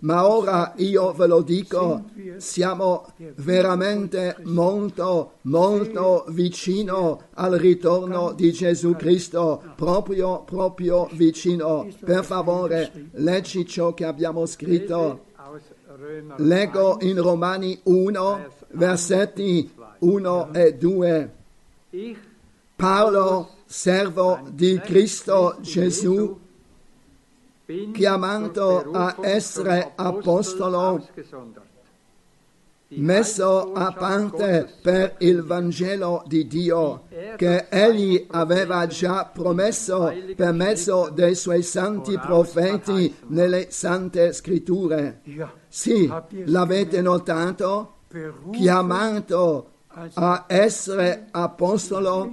Ma 0.00 0.28
ora 0.28 0.72
io 0.76 1.12
ve 1.12 1.26
lo 1.26 1.42
dico, 1.42 2.04
siamo 2.36 3.06
veramente 3.36 4.36
molto, 4.44 5.34
molto 5.42 6.24
vicino 6.28 7.22
al 7.34 7.52
ritorno 7.52 8.32
di 8.32 8.52
Gesù 8.52 8.94
Cristo, 8.94 9.62
proprio, 9.76 10.42
proprio 10.42 11.08
vicino. 11.12 11.86
Per 12.04 12.24
favore, 12.24 13.08
leggi 13.12 13.66
ciò 13.66 13.94
che 13.94 14.04
abbiamo 14.04 14.46
scritto. 14.46 15.24
Leggo 16.36 16.98
in 17.00 17.20
Romani 17.20 17.78
1, 17.84 18.46
versetti 18.72 19.72
1 20.00 20.52
e 20.52 20.74
2. 20.74 21.32
Ich, 21.90 22.18
Paolo, 22.76 23.50
servo 23.66 24.40
di 24.50 24.80
Cristo 24.80 25.56
Gesù, 25.60 26.38
chiamato 27.92 28.90
a 28.92 29.16
essere 29.22 29.92
apostolo, 29.94 31.06
messo 32.88 33.72
a 33.72 33.92
parte 33.92 34.74
per 34.82 35.16
il 35.18 35.42
Vangelo 35.42 36.22
di 36.26 36.46
Dio 36.46 37.04
che 37.36 37.66
egli 37.68 38.26
aveva 38.30 38.86
già 38.86 39.24
promesso 39.24 40.12
per 40.36 40.52
mezzo 40.52 41.10
dei 41.12 41.34
suoi 41.34 41.62
santi 41.62 42.18
profeti 42.18 43.14
nelle 43.28 43.70
sante 43.70 44.32
scritture. 44.32 45.22
Sì, 45.68 46.12
l'avete 46.44 47.00
notato? 47.00 47.92
Chiamato 48.52 49.70
a 50.14 50.44
essere 50.46 51.28
apostolo, 51.30 52.32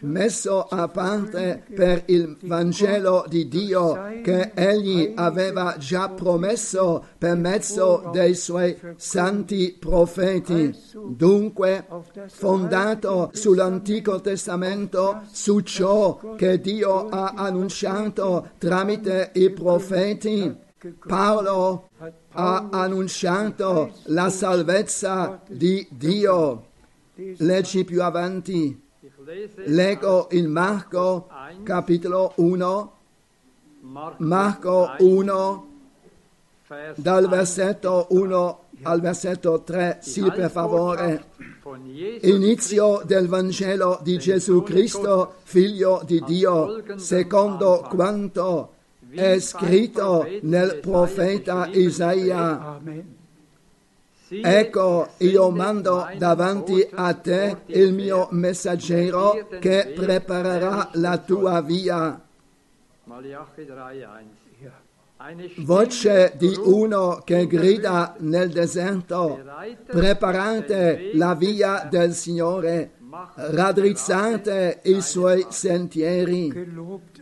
messo 0.00 0.62
a 0.62 0.88
parte 0.88 1.62
per 1.74 2.02
il 2.06 2.36
Vangelo 2.42 3.24
di 3.28 3.46
Dio 3.48 4.20
che 4.22 4.50
egli 4.54 5.12
aveva 5.14 5.76
già 5.78 6.08
promesso 6.08 7.04
per 7.16 7.36
mezzo 7.36 8.10
dei 8.12 8.34
suoi 8.34 8.76
santi 8.96 9.76
profeti. 9.78 10.74
Dunque, 11.08 11.86
fondato 12.26 13.30
sull'Antico 13.32 14.20
Testamento, 14.20 15.22
su 15.30 15.60
ciò 15.60 16.34
che 16.36 16.60
Dio 16.60 17.08
ha 17.08 17.34
annunciato 17.36 18.50
tramite 18.58 19.30
i 19.34 19.50
profeti, 19.50 20.56
Paolo 21.06 21.90
ha 22.32 22.68
annunciato 22.70 23.92
la 24.06 24.28
salvezza 24.28 25.40
di 25.48 25.86
Dio. 25.90 26.70
Leggi 27.14 27.84
più 27.84 28.02
avanti. 28.02 28.81
Leggo 29.66 30.28
in 30.32 30.50
Marco 30.50 31.28
capitolo 31.62 32.32
1, 32.36 32.92
Markus 33.80 34.26
Marco 34.26 34.90
1, 34.98 35.10
1 35.18 35.66
Vers 36.66 36.98
dal 36.98 37.24
1. 37.24 37.28
versetto 37.28 38.06
1 38.10 38.64
al 38.82 39.00
versetto 39.00 39.62
3. 39.62 40.00
Die 40.02 40.12
Sì, 40.12 40.22
per 40.22 40.50
favore. 40.50 41.24
Inizio 42.22 43.02
del 43.04 43.28
Vangelo 43.28 44.00
di 44.02 44.18
Gesù 44.18 44.62
Cristo, 44.62 45.34
figlio 45.44 46.02
di 46.04 46.20
Dio, 46.26 46.82
secondo 46.96 47.86
quanto 47.88 48.74
è 49.10 49.38
scritto 49.38 50.26
nel 50.42 50.80
profeta 50.80 51.68
Isaia. 51.70 52.60
Amen. 52.60 53.20
Ecco, 54.40 55.08
io 55.18 55.50
mando 55.50 56.08
davanti 56.16 56.88
a 56.90 57.12
te 57.12 57.58
il 57.66 57.92
mio 57.92 58.28
messaggero 58.30 59.46
che 59.60 59.92
preparerà 59.94 60.88
la 60.94 61.18
tua 61.18 61.60
via. 61.60 62.18
Malachi 63.04 63.62
3,1. 63.62 64.22
Ja. 64.58 64.72
Eine 65.18 65.48
Stimme 65.50 65.66
Voce 65.66 66.32
di 66.38 66.56
uno 66.64 67.20
che 67.24 67.46
grida 67.46 68.14
nel 68.20 68.50
deserto, 68.50 69.38
preparate 69.84 71.10
la 71.12 71.34
via 71.34 71.86
del 71.90 72.14
Signore, 72.14 72.92
raddrizzate 73.34 74.80
i 74.84 75.02
suoi 75.02 75.44
sentieri. 75.50 76.50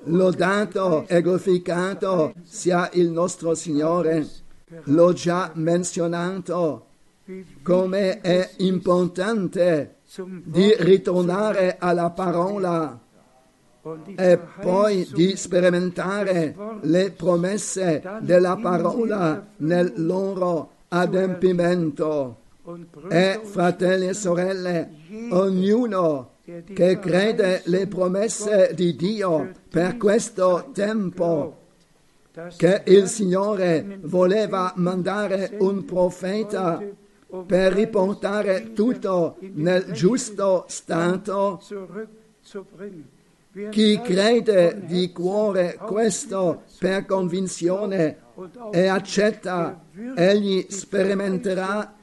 Lodato 0.05 1.07
e 1.09 1.21
glorificato 1.23 2.35
sia 2.45 2.89
il 2.93 3.11
nostro 3.11 3.55
Signore. 3.55 4.25
L'ho 4.85 5.13
già 5.13 5.51
menzionato 5.55 6.85
come 7.63 8.21
è 8.21 8.51
importante 8.59 9.97
di 10.45 10.75
ritornare 10.79 11.77
alla 11.79 12.11
parola 12.11 12.99
e 14.17 14.39
poi 14.61 15.09
di 15.13 15.37
sperimentare 15.37 16.55
le 16.83 17.11
promesse 17.13 18.03
della 18.21 18.57
parola 18.57 19.47
nel 19.59 19.93
loro 19.97 20.71
adempimento. 20.89 22.39
E 23.09 23.41
fratelli 23.43 24.09
e 24.09 24.15
sorelle, 24.15 24.91
ognuno 25.31 26.33
che 26.75 26.99
crede 26.99 27.63
le 27.65 27.87
promesse 27.87 28.73
di 28.75 28.95
Dio 28.95 29.51
per 29.69 29.97
questo 29.97 30.71
tempo 30.73 31.57
che 32.57 32.83
il 32.87 33.09
Signore 33.09 33.99
voleva 34.03 34.73
mandare 34.77 35.57
un 35.59 35.85
profeta 35.85 36.81
per 37.47 37.73
riportare 37.73 38.73
tutto 38.73 39.37
nel 39.41 39.93
giusto 39.93 40.65
stato. 40.69 41.61
Chi 43.71 44.01
crede 44.01 44.83
di 44.85 45.11
cuore 45.11 45.77
questo 45.77 46.63
per 46.79 47.05
convinzione 47.05 48.19
e 48.71 48.87
accetta, 48.87 49.83
egli 50.15 50.67
sperimenterà 50.69 51.95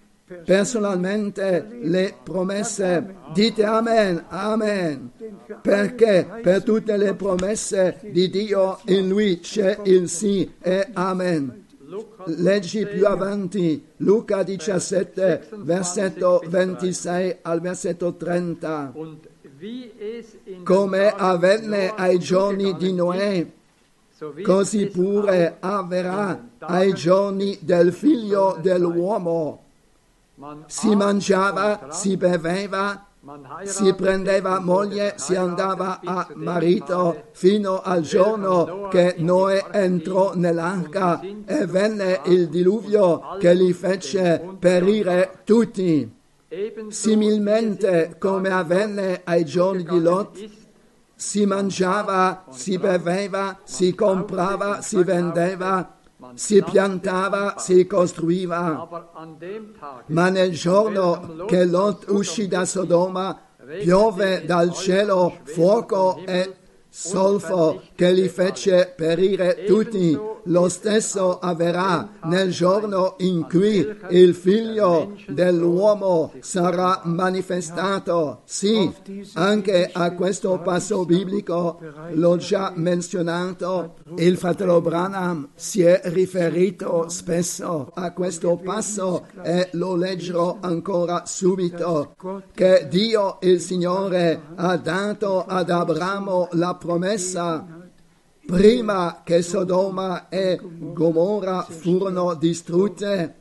personalmente 0.43 1.79
le 1.81 2.15
promesse. 2.21 3.15
Dite 3.33 3.63
Amen, 3.63 4.25
Amen. 4.27 5.11
Perché 5.61 6.27
per 6.41 6.63
tutte 6.63 6.97
le 6.97 7.13
promesse 7.13 7.99
di 8.11 8.29
Dio 8.29 8.79
in 8.87 9.07
lui 9.07 9.39
c'è 9.39 9.79
il 9.85 10.09
sì 10.09 10.53
e 10.59 10.89
Amen. 10.93 11.66
Leggi 12.25 12.85
più 12.85 13.07
avanti 13.07 13.81
Luca 13.97 14.43
17, 14.43 15.49
versetto 15.63 16.41
26 16.45 17.37
al 17.43 17.61
versetto 17.61 18.13
30. 18.13 18.91
Und 18.93 19.29
wie 19.57 19.91
es 19.97 20.33
in 20.43 20.55
den 20.55 20.63
Come 20.65 21.13
avvenne 21.15 21.93
ai 21.95 22.19
giorni 22.19 22.75
di 22.75 22.91
Noè, 22.91 23.47
così 24.43 24.87
pure 24.87 25.57
avverrà 25.59 26.49
ai 26.59 26.93
giorni 26.93 27.57
del 27.61 27.93
figlio 27.93 28.57
dell'uomo. 28.61 29.63
Si 30.67 30.93
mangiava, 30.93 31.87
si 31.91 32.17
beveva, 32.17 33.06
si 33.65 33.93
prendeva 33.93 34.59
moglie, 34.59 35.15
si 35.17 35.35
andava 35.35 35.99
a 36.03 36.27
marito 36.35 37.25
fino 37.31 37.81
al 37.81 38.01
giorno 38.01 38.87
che 38.89 39.15
Noè 39.17 39.65
entrò 39.71 40.33
nell'arca 40.35 41.19
e 41.19 41.65
venne 41.65 42.21
il 42.25 42.47
diluvio 42.47 43.37
che 43.37 43.53
li 43.53 43.73
fece 43.73 44.55
perire 44.57 45.41
tutti. 45.43 46.09
Similmente 46.87 48.15
come 48.17 48.49
avvenne 48.49 49.21
ai 49.25 49.43
giorni 49.43 49.83
di 49.83 49.99
Lot, 49.99 50.49
si 51.13 51.45
mangiava, 51.45 52.45
si 52.51 52.77
beveva, 52.77 53.59
si 53.63 53.93
comprava, 53.93 54.81
si 54.81 55.03
vendeva, 55.03 55.96
si 56.35 56.63
piantava, 56.63 57.55
si 57.57 57.85
costruiva. 57.85 58.87
Ma 60.07 60.29
nel 60.29 60.51
giorno 60.51 61.45
che 61.47 61.65
Lot 61.65 62.05
uscì 62.09 62.47
da 62.47 62.65
Sodoma, 62.65 63.39
piove 63.79 64.45
dal 64.45 64.73
cielo 64.73 65.39
fuoco 65.43 66.21
e 66.25 66.56
solfo 66.99 67.83
che 67.93 68.11
li 68.11 68.27
fece 68.27 68.91
perire 68.95 69.65
tutti. 69.65 70.17
Lo 70.49 70.69
stesso 70.69 71.39
avverrà 71.39 72.09
nel 72.23 72.51
giorno 72.51 73.15
in 73.19 73.45
cui 73.47 73.85
il 74.09 74.33
figlio 74.33 75.13
dell'uomo 75.27 76.31
sarà 76.39 77.01
manifestato. 77.03 78.41
Sì, 78.45 78.91
anche 79.33 79.89
a 79.91 80.13
questo 80.13 80.59
passo 80.63 81.05
biblico 81.05 81.79
l'ho 82.13 82.37
già 82.37 82.71
menzionato. 82.73 83.95
Il 84.15 84.37
fratello 84.37 84.81
Branham 84.81 85.49
si 85.53 85.83
è 85.83 86.01
riferito 86.05 87.09
spesso 87.09 87.91
a 87.93 88.11
questo 88.13 88.59
passo 88.63 89.27
e 89.43 89.69
lo 89.73 89.95
leggerò 89.95 90.57
ancora 90.61 91.23
subito. 91.25 92.15
Che 92.53 92.87
Dio 92.89 93.37
il 93.41 93.59
Signore 93.59 94.41
ha 94.55 94.77
dato 94.77 95.43
ad 95.45 95.69
Abramo 95.69 96.47
la 96.51 96.73
promessa 96.87 97.67
prima 98.45 99.21
che 99.25 99.41
Sodoma 99.41 100.29
e 100.29 100.57
Gomorra 100.61 101.63
furono 101.63 102.33
distrutte 102.35 103.35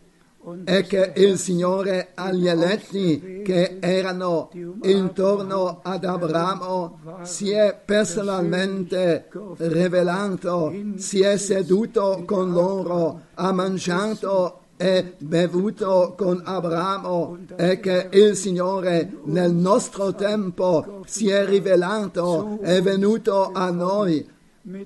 e 0.65 0.83
che 0.83 1.13
il 1.17 1.39
Signore 1.39 2.11
agli 2.15 2.49
eletti 2.49 3.43
che 3.45 3.79
erano 3.81 4.51
intorno 4.83 5.81
ad 5.83 6.05
Abramo 6.05 6.99
si 7.23 7.51
è 7.51 7.81
personalmente 7.85 9.29
rivelato, 9.59 10.75
si 10.97 11.21
è 11.21 11.37
seduto 11.37 12.25
con 12.27 12.51
loro, 12.51 13.23
ha 13.35 13.53
mangiato 13.53 14.66
e 14.77 15.15
bevuto 15.19 16.15
con 16.17 16.43
Abramo 16.45 17.39
e 17.57 17.81
che 17.81 18.09
il 18.13 18.37
Signore 18.37 19.19
nel 19.25 19.53
nostro 19.53 20.15
tempo 20.15 21.03
si 21.07 21.31
è 21.31 21.47
rivelato, 21.47 22.59
è 22.61 22.83
venuto 22.83 23.53
a 23.53 23.71
noi 23.71 24.35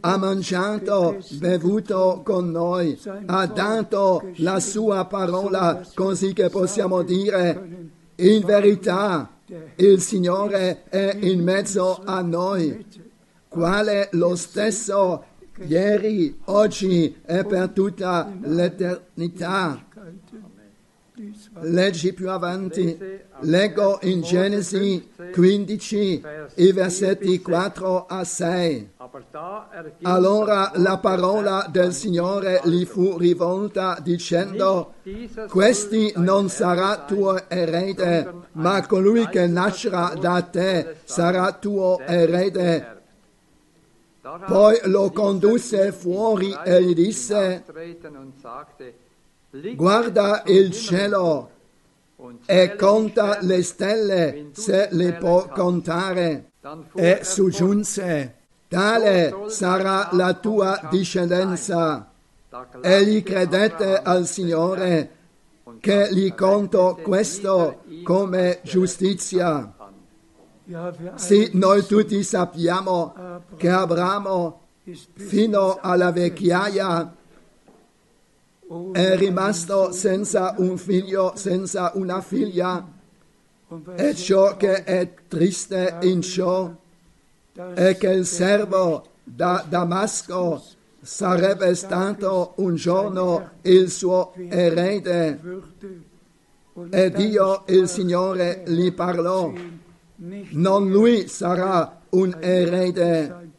ha 0.01 0.17
mangiato, 0.19 1.17
bevuto 1.39 2.21
con 2.23 2.51
noi, 2.51 2.99
ha 3.27 3.47
dato 3.47 4.31
la 4.37 4.61
sua 4.61 5.07
parola 5.07 5.83
così 5.95 6.35
che 6.35 6.51
possiamo 6.51 7.03
dire 7.03 7.89
in 8.17 8.45
verità 8.45 9.31
il 9.77 10.01
Signore 10.01 10.85
è 10.85 11.17
in 11.21 11.43
mezzo 11.43 12.03
a 12.05 12.21
noi, 12.21 12.85
quale 13.49 14.09
lo 14.13 14.37
stesso 14.37 15.25
ieri, 15.67 16.39
oggi 16.47 17.17
e 17.25 17.45
per 17.45 17.69
tutta 17.71 18.33
l'eternità. 18.43 19.87
Leggi 21.61 22.15
più 22.15 22.31
avanti, 22.31 22.99
leggo 23.41 23.99
in 24.03 24.23
Genesi 24.23 25.11
15 25.33 26.23
i 26.55 26.73
versetti 26.73 27.43
4 27.43 28.07
a 28.07 28.25
6. 28.25 28.89
Aber 28.97 29.23
da 29.31 29.69
erging 29.73 30.07
Allora 30.07 30.73
la 30.77 30.97
parola 30.97 31.67
del 31.71 31.93
Signore 31.93 32.61
gli 32.65 32.87
fu 32.87 33.19
rivolta 33.19 33.99
dicendo, 34.01 34.95
questi 35.49 36.13
non 36.17 36.49
sarà 36.49 37.05
tuo 37.05 37.49
erede, 37.49 38.33
ma 38.53 38.87
colui 38.87 39.29
che 39.29 39.47
nascerà 39.47 40.15
da 40.19 40.41
te 40.43 40.97
sarà 41.05 41.53
tuo 41.53 41.99
erede. 41.99 43.00
Poi 44.21 44.81
lo 44.85 45.11
condusse 45.11 45.93
fuori 45.93 46.55
e 46.65 46.83
gli 46.83 46.95
disse, 46.95 47.65
guarda 49.75 50.43
il 50.45 50.71
cielo 50.73 51.51
e 52.45 52.77
conta 52.77 53.39
le 53.41 53.63
stelle 53.63 54.51
se 54.53 54.89
le 54.91 55.15
può 55.15 55.49
contare. 55.49 56.53
E 56.95 57.21
soggiunse, 57.23 58.35
tale 58.69 59.45
sarà 59.47 60.11
la 60.13 60.35
tua 60.35 60.89
discendenza. 60.91 62.11
Egli 62.83 63.23
credette 63.23 64.03
al 64.03 64.27
Signore 64.27 65.17
che 65.81 66.09
gli 66.13 66.35
conto 66.35 66.99
questo 67.03 67.85
come 68.05 68.61
giustizia. 68.65 69.73
Sì, 71.17 71.51
noi 71.55 71.85
tutti 71.85 72.23
sappiamo 72.23 73.15
che 73.57 73.69
Abramo 73.69 74.61
fino 75.15 75.79
alla 75.81 76.13
vecchiaia 76.13 77.15
è 78.93 79.17
rimasto 79.17 79.91
senza 79.91 80.55
un 80.59 80.79
figlio, 80.79 81.33
senza 81.35 81.91
una 81.95 82.21
figlia 82.21 82.87
e 83.97 84.15
ciò 84.15 84.57
che 84.57 84.85
è 84.85 85.13
triste 85.27 85.99
in 86.03 86.23
ciò 86.23 86.73
è 87.75 87.97
che 87.97 88.09
il 88.09 88.27
servo 88.27 89.07
da 89.25 89.65
Damasco 89.69 90.63
sarebbe 91.01 91.75
stato 91.75 92.53
un 92.57 92.75
giorno 92.75 93.51
il 93.63 93.91
suo 93.91 94.35
erede 94.49 95.41
e 96.91 97.11
Dio 97.11 97.65
il 97.67 97.89
Signore 97.89 98.63
gli 98.67 98.93
parlò. 98.93 99.53
Non 100.23 100.91
lui 100.91 101.29
sarà 101.29 101.99
un 102.11 102.37
erede, 102.41 103.53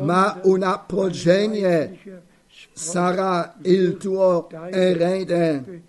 ma 0.00 0.38
una 0.44 0.78
progenie 0.78 2.22
sarà 2.74 3.54
il 3.62 3.96
tuo 3.96 4.48
erede. 4.50 5.82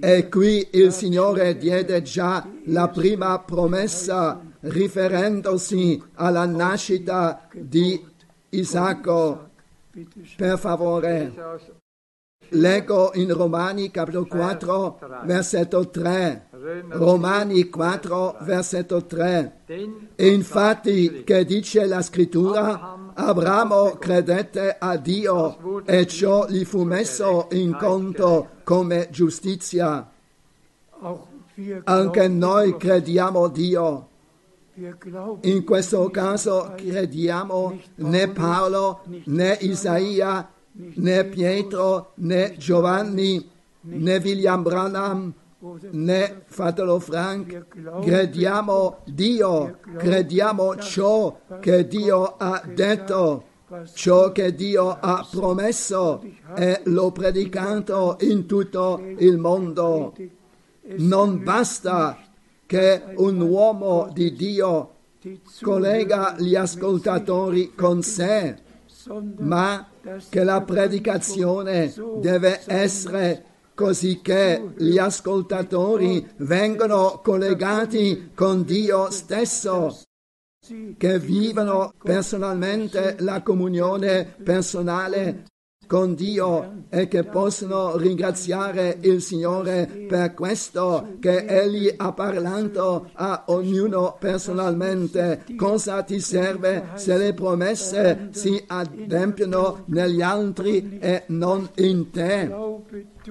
E 0.00 0.28
qui 0.30 0.68
il 0.72 0.90
Signore 0.92 1.58
diede 1.58 2.00
già 2.00 2.48
la 2.66 2.88
prima 2.88 3.38
promessa 3.40 4.40
riferendosi 4.60 6.02
alla 6.14 6.46
nascita 6.46 7.46
di 7.52 8.02
Isacco. 8.48 9.50
Per 10.36 10.58
favore, 10.58 11.32
leggo 12.50 13.12
in 13.14 13.32
Romani 13.32 13.90
capitolo 13.90 14.26
4, 14.26 14.98
versetto 15.24 15.88
3. 15.90 16.48
Romani 16.88 17.68
4, 17.68 18.36
versetto 18.40 19.04
3. 19.04 19.60
E 20.16 20.28
infatti, 20.28 21.22
che 21.24 21.44
dice 21.44 21.86
la 21.86 22.00
scrittura, 22.00 23.12
Abramo 23.14 23.96
credette 23.98 24.76
a 24.78 24.96
Dio 24.96 25.82
e 25.84 26.06
ciò 26.06 26.48
gli 26.48 26.64
fu 26.64 26.82
messo 26.82 27.48
in 27.52 27.76
conto 27.78 28.48
come 28.64 29.08
giustizia. 29.10 30.10
Anche 31.84 32.28
noi 32.28 32.76
crediamo 32.76 33.48
Dio. 33.48 34.08
In 35.42 35.62
questo 35.64 36.10
caso 36.10 36.72
crediamo 36.76 37.78
né 37.96 38.28
Paolo, 38.28 39.02
né 39.26 39.56
Isaia, 39.60 40.50
né 40.74 41.24
Pietro, 41.24 42.12
né 42.16 42.56
Giovanni, 42.56 43.48
né 43.82 44.18
William 44.18 44.62
Branham, 44.62 45.32
né 45.92 46.42
Fratello 46.46 46.98
Frank. 46.98 47.66
Crediamo 48.02 48.98
Dio, 49.04 49.78
crediamo 49.96 50.76
ciò 50.76 51.38
che 51.60 51.86
Dio 51.86 52.34
ha 52.36 52.62
detto, 52.66 53.44
ciò 53.94 54.32
che 54.32 54.54
Dio 54.54 54.90
ha 54.90 55.26
promesso 55.30 56.22
e 56.54 56.80
l'ho 56.84 57.10
predicato 57.12 58.16
in 58.20 58.46
tutto 58.46 59.00
il 59.18 59.38
mondo. 59.38 60.14
Non 60.98 61.42
basta 61.42 62.18
che 62.66 63.02
un 63.16 63.40
uomo 63.40 64.10
di 64.12 64.32
Dio 64.32 64.90
collega 65.62 66.34
gli 66.38 66.54
ascoltatori 66.54 67.74
con 67.74 68.02
sé, 68.02 68.56
ma 69.38 69.88
che 70.28 70.44
la 70.44 70.62
predicazione 70.62 71.92
deve 72.20 72.62
essere 72.66 73.44
così 73.74 74.20
che 74.22 74.72
gli 74.76 74.98
ascoltatori 74.98 76.26
vengano 76.38 77.20
collegati 77.22 78.30
con 78.34 78.64
Dio 78.64 79.10
stesso, 79.10 80.02
che 80.96 81.18
vivano 81.18 81.92
personalmente 82.02 83.16
la 83.20 83.42
comunione 83.42 84.24
personale 84.42 85.46
con 85.86 86.14
Dio 86.14 86.84
e 86.88 87.08
che 87.08 87.24
possono 87.24 87.96
ringraziare 87.96 88.98
il 89.00 89.20
Signore 89.20 90.06
per 90.08 90.34
questo 90.34 91.16
che 91.20 91.44
Egli 91.46 91.92
ha 91.96 92.12
parlato 92.12 93.10
a 93.12 93.44
ognuno 93.46 94.16
personalmente. 94.18 95.44
Cosa 95.56 96.02
ti 96.02 96.20
serve 96.20 96.90
se 96.94 97.16
le 97.16 97.34
promesse 97.34 98.28
si 98.32 98.62
adempiono 98.66 99.82
negli 99.86 100.22
altri 100.22 100.98
e 101.00 101.24
non 101.26 101.68
in 101.76 102.10
te? 102.10 102.54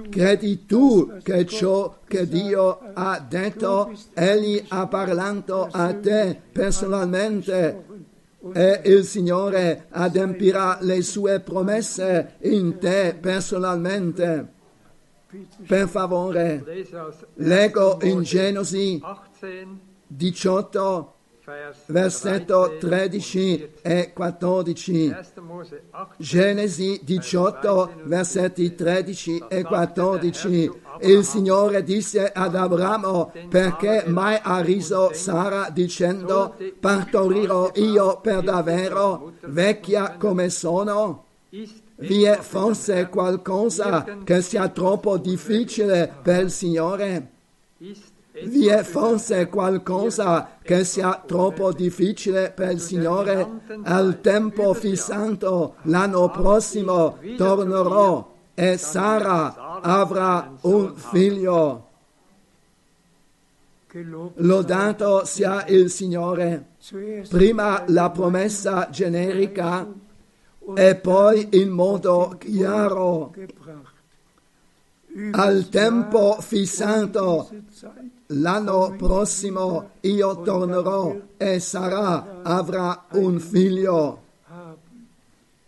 Credi 0.10 0.66
tu 0.66 1.20
che 1.22 1.46
ciò 1.46 1.98
che 2.08 2.28
Dio 2.28 2.80
ha 2.94 3.24
detto, 3.28 3.92
Egli 4.14 4.64
ha 4.70 4.88
parlato 4.88 5.68
a 5.72 5.94
te 5.94 6.40
personalmente 6.52 7.86
e 8.52 8.82
il 8.86 9.06
Signore 9.06 9.86
adempirà 9.90 10.78
le 10.82 11.02
sue 11.02 11.40
promesse 11.40 12.36
in 12.42 12.78
te 12.78 13.16
personalmente. 13.20 14.52
Per 15.66 15.88
favore, 15.88 16.64
leggo 17.36 17.98
1. 18.02 18.12
in 18.12 18.22
Genesi 18.22 19.02
18, 20.06 20.08
18, 20.08 21.14
Vers 21.46 21.86
versetto 21.88 22.78
13 22.80 22.80
13 22.80 23.72
e 23.82 24.14
14. 24.14 25.06
1. 25.08 25.44
Mose 25.44 25.84
18, 25.92 26.14
Genesi 26.18 27.02
18, 27.04 27.92
versetti 28.04 28.76
13 28.76 29.44
e 29.50 29.64
14. 29.64 30.72
Il 31.02 31.24
Signore 31.24 31.84
disse 31.84 32.32
ad 32.32 32.56
Abramo, 32.56 33.32
perché 33.50 34.04
mai 34.08 34.40
ha 34.42 34.60
riso 34.60 35.12
Sara 35.14 35.70
dicendo, 35.70 36.56
partorirò 36.80 37.72
io 37.76 38.20
per 38.22 38.42
davvero, 38.42 39.34
vecchia 39.42 40.16
come 40.18 40.50
sono? 40.50 41.26
Vi 41.50 42.24
è 42.24 42.38
forse 42.38 43.10
qualcosa 43.10 44.06
che 44.24 44.42
sia 44.42 44.68
troppo 44.70 45.18
difficile 45.18 46.12
per 46.22 46.44
il 46.44 46.52
Signore? 46.52 47.30
Vi 47.78 48.68
è 48.68 48.82
forse 48.82 49.48
qualcosa 49.48 50.58
che 50.64 50.84
sia 50.84 51.22
troppo 51.26 51.72
difficile 51.72 52.52
per 52.52 52.72
il 52.72 52.80
Signore? 52.80 53.48
Al 53.84 54.22
tempo 54.22 54.74
fissato, 54.74 55.76
l'anno 55.84 56.30
prossimo, 56.30 57.18
tornerò 57.38 58.32
e 58.56 58.78
Sara 58.78 59.63
avrà 59.82 60.52
un 60.62 60.96
figlio. 60.96 61.88
Lodato 64.36 65.26
sia 65.26 65.66
il 65.68 65.90
Signore. 65.90 66.72
Prima 67.30 67.84
la 67.88 68.10
promessa 68.10 68.90
generica 68.90 69.88
e 70.76 70.96
poi 70.96 71.50
in 71.52 71.70
modo 71.70 72.36
chiaro 72.40 73.34
al 75.32 75.70
tempo 75.70 76.38
fissato 76.40 77.50
L'anno 78.28 78.96
prossimo 78.98 79.92
io 80.02 80.42
tornerò 80.42 81.16
e 81.38 81.60
Sara 81.60 82.42
avrà 82.42 83.06
un 83.12 83.40
figlio. 83.40 84.22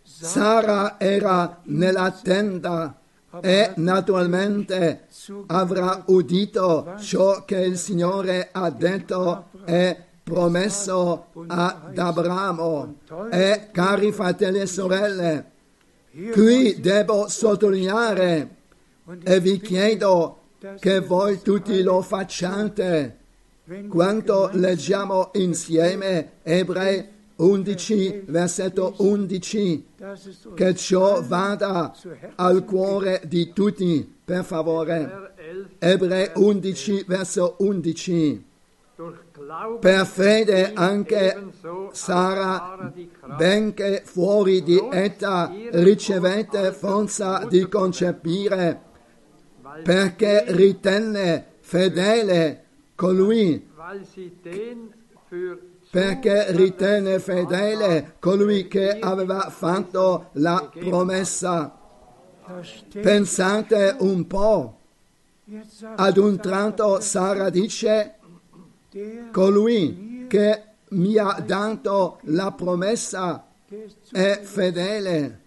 Sara 0.02 0.98
era 0.98 1.60
nella 1.64 2.10
tenda 2.10 2.98
e 3.40 3.72
naturalmente 3.76 5.06
avrà 5.46 6.02
udito 6.06 6.94
ciò 7.00 7.44
che 7.44 7.58
il 7.58 7.78
Signore 7.78 8.48
ha 8.52 8.70
detto 8.70 9.46
e 9.64 9.96
promesso 10.22 11.26
ad 11.46 11.96
Abramo. 11.96 12.94
E 13.30 13.68
cari 13.72 14.12
fratelli 14.12 14.60
e 14.60 14.66
sorelle, 14.66 15.50
qui 16.32 16.80
devo 16.80 17.28
sottolineare 17.28 18.56
e 19.22 19.40
vi 19.40 19.60
chiedo 19.60 20.40
che 20.80 21.00
voi 21.00 21.40
tutti 21.42 21.82
lo 21.82 22.02
facciate 22.02 23.18
quando 23.88 24.50
leggiamo 24.52 25.30
insieme 25.34 26.32
Ebrei 26.42 27.14
11, 27.36 28.24
versetto 28.26 28.94
11, 28.98 29.84
dass 29.98 30.26
es 30.26 30.44
uns 30.44 30.54
che 30.56 30.74
ciò 30.74 31.22
vada 31.22 31.92
al 32.36 32.64
cuore 32.64 33.22
di 33.26 33.52
tutti, 33.52 34.10
per 34.24 34.44
favore. 34.44 35.34
R11, 35.36 35.66
Ebrei 35.78 36.30
11, 36.34 37.04
verso 37.06 37.56
11. 37.58 38.44
durch 38.96 39.18
Glauben 39.32 39.80
Per 39.80 40.06
fede 40.06 40.72
anche 40.74 41.52
Sara, 41.92 42.92
benché 43.36 44.02
fuori 44.04 44.62
di 44.62 44.80
età, 44.90 45.52
ricevette 45.72 46.72
forza 46.72 47.44
di 47.46 47.68
concepire, 47.68 48.80
perché 49.82 50.44
ritenne 50.48 51.44
fedele 51.60 52.64
colui 52.94 53.68
perché 55.90 56.52
ritenne 56.52 57.18
fedele 57.18 58.14
colui 58.18 58.68
che 58.68 58.98
aveva 58.98 59.48
fatto 59.50 60.28
la 60.32 60.70
promessa. 60.78 61.76
Pensate 63.00 63.96
un 64.00 64.26
po', 64.26 64.78
ad 65.94 66.16
un 66.16 66.38
tratto 66.38 67.00
Sara 67.00 67.50
dice, 67.50 68.14
colui 69.32 70.26
che 70.28 70.62
mi 70.88 71.16
ha 71.18 71.42
dato 71.44 72.18
la 72.22 72.52
promessa 72.52 73.46
è 74.12 74.40
fedele. 74.42 75.40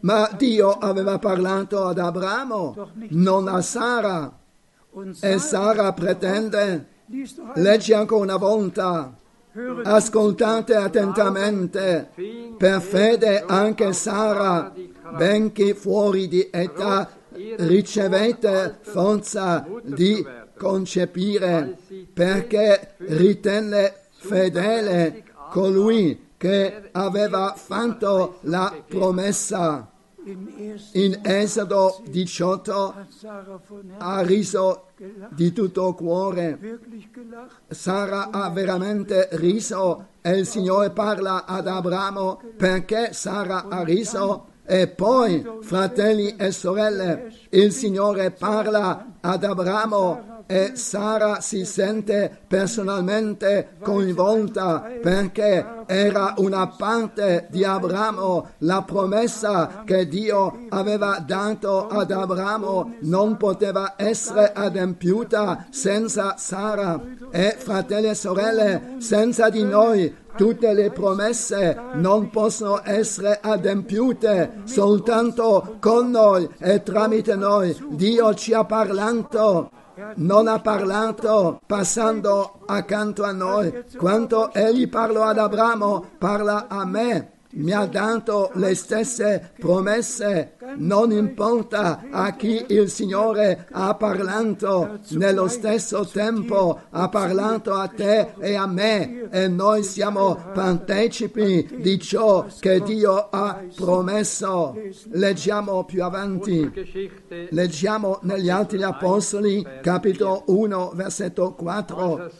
Ma 0.00 0.30
Dio 0.36 0.70
aveva 0.70 1.18
parlato 1.18 1.84
ad 1.84 1.98
Abramo, 1.98 2.90
non 3.10 3.48
a 3.48 3.60
Sara. 3.60 4.38
E 5.20 5.38
Sara 5.38 5.92
pretende, 5.92 6.86
leggi 7.54 7.92
ancora 7.92 8.22
una 8.22 8.36
volta, 8.36 9.14
ascoltate 9.84 10.74
attentamente. 10.74 12.10
Per 12.56 12.80
fede 12.80 13.44
anche 13.46 13.92
Sara, 13.92 14.72
benché 15.16 15.74
fuori 15.74 16.28
di 16.28 16.48
età, 16.50 17.10
ricevette 17.58 18.78
forza 18.82 19.66
di 19.82 20.24
concepire, 20.56 21.76
perché 22.12 22.94
ritenne 22.98 23.94
fedele 24.10 25.24
colui 25.50 26.30
che 26.36 26.88
aveva 26.92 27.54
fatto 27.56 28.38
la 28.42 28.74
promessa. 28.88 29.91
In 30.24 31.18
Esodo 31.22 32.00
18 32.08 32.94
hat 32.94 33.10
Sarah 33.10 33.60
von 33.66 33.90
Herzen 33.90 33.96
ha 33.98 34.20
riso 34.20 34.84
di 35.30 35.52
tutto 35.52 35.94
cuore. 35.94 36.58
Sara 37.68 38.30
ha 38.30 38.48
veramente 38.50 39.28
riso 39.32 40.06
e 40.20 40.38
il 40.38 40.46
Signore 40.46 40.90
parla 40.90 41.44
ad 41.44 41.66
Abramo 41.66 42.40
perché 42.56 43.12
Sara 43.12 43.66
ha 43.68 43.82
riso 43.82 44.46
e 44.64 44.86
poi, 44.86 45.44
fratelli 45.62 46.36
e 46.36 46.52
sorelle, 46.52 47.32
il 47.50 47.72
Signore 47.72 48.30
parla 48.30 49.16
ad 49.20 49.42
Abramo 49.42 50.31
e 50.52 50.72
Sara 50.74 51.40
si 51.40 51.64
sente 51.64 52.40
personalmente 52.46 53.76
coinvolta 53.80 54.86
perché 55.00 55.64
era 55.86 56.34
una 56.36 56.66
parte 56.66 57.46
di 57.48 57.64
Abramo. 57.64 58.50
La 58.58 58.82
promessa 58.82 59.82
che 59.86 60.06
Dio 60.06 60.66
aveva 60.68 61.24
dato 61.26 61.88
ad 61.88 62.10
Abramo 62.10 62.96
non 63.00 63.38
poteva 63.38 63.94
essere 63.96 64.52
adempiuta 64.52 65.68
senza 65.70 66.34
Sara. 66.36 67.00
E 67.30 67.56
fratelli 67.58 68.08
e 68.08 68.14
sorelle, 68.14 68.96
senza 68.98 69.48
di 69.48 69.64
noi 69.64 70.14
tutte 70.36 70.74
le 70.74 70.90
promesse 70.90 71.78
non 71.94 72.28
possono 72.28 72.82
essere 72.84 73.38
adempiute, 73.40 74.62
soltanto 74.64 75.76
con 75.80 76.10
noi 76.10 76.46
e 76.58 76.82
tramite 76.82 77.36
noi. 77.36 77.74
Dio 77.92 78.34
ci 78.34 78.52
ha 78.52 78.64
parlato 78.66 79.70
non 80.16 80.48
ha 80.48 80.58
parlato 80.60 81.60
passando 81.66 82.60
accanto 82.66 83.24
a 83.24 83.32
noi. 83.32 83.84
Quando 83.96 84.52
egli 84.52 84.88
parlò 84.88 85.24
ad 85.24 85.38
Abramo, 85.38 86.04
parla 86.18 86.66
a 86.68 86.84
me. 86.84 87.30
Mi 87.54 87.72
ha 87.72 87.86
dato 87.86 88.50
le 88.54 88.74
stesse 88.74 89.52
promesse, 89.58 90.54
non 90.76 91.10
importa 91.10 92.04
a 92.10 92.34
chi 92.34 92.64
il 92.68 92.88
Signore 92.88 93.66
ha 93.70 93.94
parlato, 93.94 95.00
nello 95.10 95.48
stesso 95.48 96.06
tempo 96.06 96.80
ha 96.90 97.08
parlato 97.08 97.74
a 97.74 97.88
te 97.88 98.34
e 98.38 98.54
a 98.54 98.66
me 98.66 99.28
e 99.30 99.48
noi 99.48 99.82
siamo 99.82 100.34
partecipi 100.52 101.78
di 101.80 101.98
ciò 101.98 102.46
che 102.58 102.80
Dio 102.82 103.28
ha 103.30 103.62
promesso. 103.74 104.76
Leggiamo 105.10 105.84
più 105.84 106.04
avanti. 106.04 106.70
Leggiamo 107.50 108.18
negli 108.22 108.50
degli 108.50 108.82
Apostoli, 108.82 109.66
capitolo 109.80 110.42
1, 110.46 110.92
versetto 110.94 111.54
4. 111.54 112.30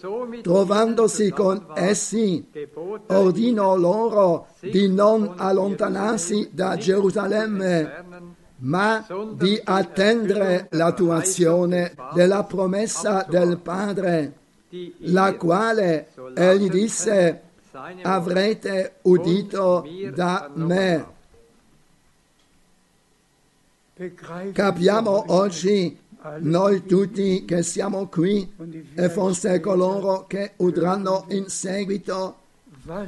Trovandosi 0.42 1.30
con 1.30 1.66
essi, 1.74 2.48
ordinò 3.08 3.76
loro 3.76 4.46
di 4.70 4.88
non 4.88 5.34
allontanarsi 5.36 6.50
da 6.52 6.76
Gerusalemme, 6.76 8.04
ma 8.58 9.04
di 9.34 9.60
attendere 9.62 10.68
l'attuazione 10.70 11.94
della 12.14 12.44
promessa 12.44 13.26
del 13.28 13.58
Padre, 13.58 14.32
la 14.98 15.34
quale 15.34 16.08
egli 16.34 16.70
disse, 16.70 17.42
avrete 18.02 18.94
udito 19.02 19.84
da 20.14 20.48
me. 20.54 21.06
Capiamo 24.52 25.24
oggi 25.28 25.98
noi 26.38 26.84
tutti 26.86 27.44
che 27.44 27.64
siamo 27.64 28.06
qui 28.06 28.54
e 28.94 29.08
forse 29.08 29.58
coloro 29.58 30.24
che 30.28 30.52
udranno 30.56 31.24
in 31.30 31.48
seguito 31.48 32.41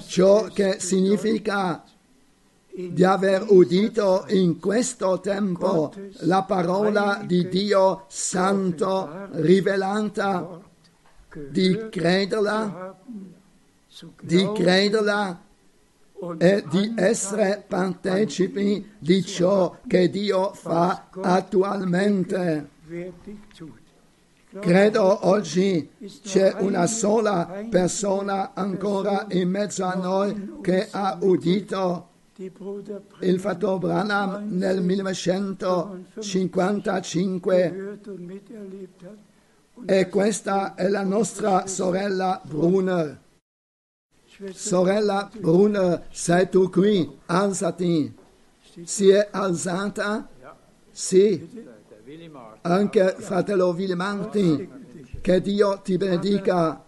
ciò 0.07 0.45
che 0.45 0.79
significa 0.79 1.83
di 2.75 3.05
aver 3.05 3.47
udito 3.49 4.25
in 4.29 4.59
questo 4.59 5.21
tempo 5.21 5.93
la 6.23 6.43
parola 6.43 7.23
di 7.25 7.49
Dio 7.49 8.05
santo 8.09 9.29
rivelata, 9.33 10.61
di 11.51 11.89
crederla, 11.91 12.97
di 14.21 14.51
crederla 14.53 15.43
e 16.39 16.65
di 16.69 16.95
essere 16.97 17.65
partecipi 17.67 18.93
di 18.99 19.25
ciò 19.25 19.77
che 19.87 20.11
Dio 20.11 20.53
fa 20.53 21.09
attualmente. 21.21 22.71
Credo 24.61 25.27
oggi 25.27 25.91
c'è 26.23 26.55
una 26.61 26.87
sola 26.87 27.67
persona 27.69 28.53
ancora 28.55 29.27
in 29.31 29.51
mezzo 29.51 29.83
a 29.85 29.95
noi 29.95 30.59
che 30.61 30.87
ha 30.91 31.19
udito 31.21 32.11
il 33.21 33.41
fatto 33.41 33.79
Branham 33.79 34.49
nel 34.51 34.81
1955 34.81 37.71
gehört 37.71 38.09
und 38.09 38.21
miterlebt 38.21 39.03
hat. 39.03 39.19
Und 39.75 39.91
e 39.91 40.09
questa 40.09 40.75
è 40.75 40.89
la 40.89 41.03
nostra 41.03 41.67
sorella 41.67 42.41
Brunner. 42.45 43.21
Sorella 44.53 45.29
Brunner, 45.37 46.07
sei 46.11 46.49
tu 46.49 46.71
qui? 46.71 47.19
Alzati. 47.27 48.15
Si 48.85 49.09
è 49.09 49.29
alzata? 49.31 50.29
Sì. 50.91 51.63
Martin. 52.31 52.59
anche 52.61 53.17
fratello 53.19 53.73
Villimanti, 53.73 54.69
che 55.23 55.41
Dio 55.41 55.81
ti 55.83 55.97
benedica, 55.97 56.85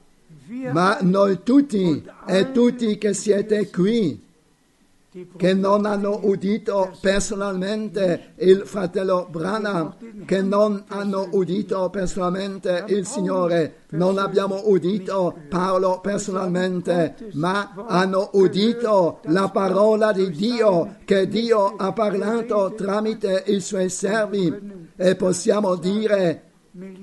ma 0.72 0.98
noi 1.00 1.42
tutti 1.42 2.04
e 2.26 2.52
tutti 2.52 2.98
che 2.98 3.14
siete 3.14 3.70
qui, 3.70 4.22
che 5.36 5.54
non 5.54 5.86
hanno 5.86 6.20
udito 6.24 6.94
personalmente 7.00 8.32
il 8.36 8.62
fratello 8.66 9.26
Branham, 9.30 9.94
che 10.26 10.42
non 10.42 10.84
hanno 10.88 11.28
udito 11.32 11.88
personalmente 11.88 12.84
il 12.88 13.06
Signore, 13.06 13.84
non 13.90 14.18
abbiamo 14.18 14.62
udito 14.64 15.34
Paolo 15.48 16.00
personalmente, 16.00 17.14
ma 17.32 17.72
hanno 17.86 18.30
udito 18.34 19.20
la 19.24 19.48
parola 19.48 20.12
di 20.12 20.30
Dio 20.30 20.96
che 21.04 21.28
Dio 21.28 21.76
ha 21.76 21.92
parlato 21.92 22.74
tramite 22.76 23.44
i 23.46 23.60
suoi 23.60 23.88
servi. 23.88 24.84
E 24.98 25.14
possiamo 25.14 25.76
dire 25.76 26.45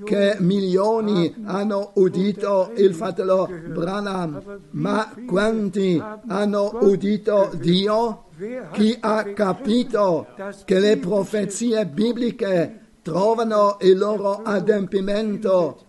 che 0.03 0.35
milioni 0.39 1.33
hanno 1.45 1.91
udito 1.95 2.71
il 2.75 2.93
fratello 2.93 3.49
Branham, 3.67 4.59
ma 4.71 5.13
quanti 5.25 6.01
hanno 6.27 6.77
udito 6.81 7.51
Dio? 7.55 8.25
Chi 8.71 8.95
ha 8.99 9.23
capito 9.33 10.27
che 10.65 10.79
le 10.79 10.97
profezie 10.97 11.85
bibliche 11.85 12.79
trovano 13.01 13.77
il 13.81 13.97
loro 13.97 14.41
adempimento 14.43 15.85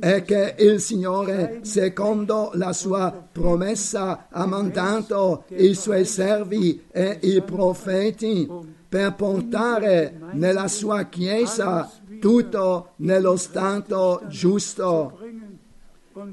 e 0.00 0.22
che 0.22 0.54
il 0.58 0.80
Signore, 0.80 1.60
secondo 1.62 2.50
la 2.54 2.72
sua 2.72 3.26
promessa, 3.30 4.28
ha 4.30 4.46
mandato 4.46 5.44
i 5.48 5.74
suoi 5.74 6.04
servi 6.04 6.84
e 6.90 7.18
i 7.20 7.42
profeti 7.42 8.48
per 8.94 9.12
portare 9.14 10.20
nella 10.34 10.68
sua 10.68 11.02
Chiesa 11.06 11.90
tutto 12.20 12.92
nello 12.98 13.34
stato 13.34 14.22
giusto. 14.28 15.18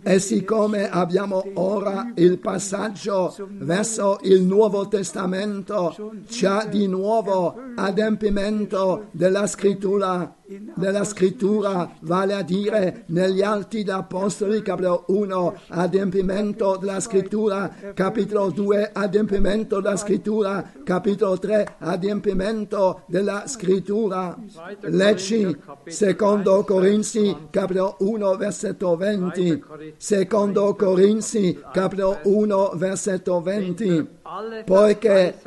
E 0.03 0.19
siccome 0.19 0.87
abbiamo 0.87 1.43
ora 1.55 2.11
il 2.17 2.37
passaggio 2.37 3.35
verso 3.53 4.19
il 4.21 4.43
Nuovo 4.43 4.87
Testamento, 4.87 6.13
c'è 6.27 6.67
di 6.69 6.85
nuovo 6.85 7.55
adempimento 7.73 9.07
della 9.09 9.47
scrittura, 9.47 10.35
della 10.75 11.03
scrittura, 11.03 11.89
vale 12.01 12.33
a 12.33 12.41
dire 12.41 13.03
negli 13.07 13.41
Atti 13.41 13.83
d'Apostoli, 13.83 14.61
capitolo 14.61 15.05
1, 15.07 15.55
adempimento 15.69 16.77
della 16.77 16.99
scrittura, 16.99 17.73
capitolo 17.93 18.49
2, 18.49 18.91
adempimento 18.93 19.79
della 19.79 19.95
scrittura, 19.95 20.71
capitolo 20.83 21.37
3, 21.37 21.75
adempimento 21.79 23.03
della 23.07 23.43
scrittura. 23.47 24.37
Leggi 24.81 25.55
secondo 25.85 26.63
Corinzi, 26.63 27.35
capitolo 27.49 27.95
1, 27.99 28.35
versetto 28.35 28.95
20. 28.95 29.63
Secondo 29.97 30.75
Corinzi, 30.75 31.59
capitolo 31.71 32.19
1, 32.23 32.71
versetto 32.75 33.41
20. 33.41 34.19
Alle 34.23 34.63
Poiché 34.63 35.41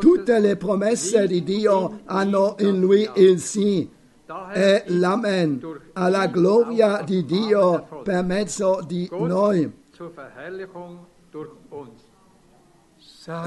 tutte 0.00 0.38
le 0.40 0.56
promesse 0.56 1.26
di 1.26 1.42
Dio 1.44 2.00
hanno 2.06 2.56
in 2.58 2.80
lui 2.80 3.08
il 3.14 3.38
sì 3.38 3.88
e 4.52 4.84
l'amen 4.86 5.60
alla 5.92 6.26
gloria 6.26 7.02
di 7.02 7.24
Dio 7.24 8.02
per 8.02 8.24
mezzo 8.24 8.82
di 8.86 9.08
noi. 9.10 9.82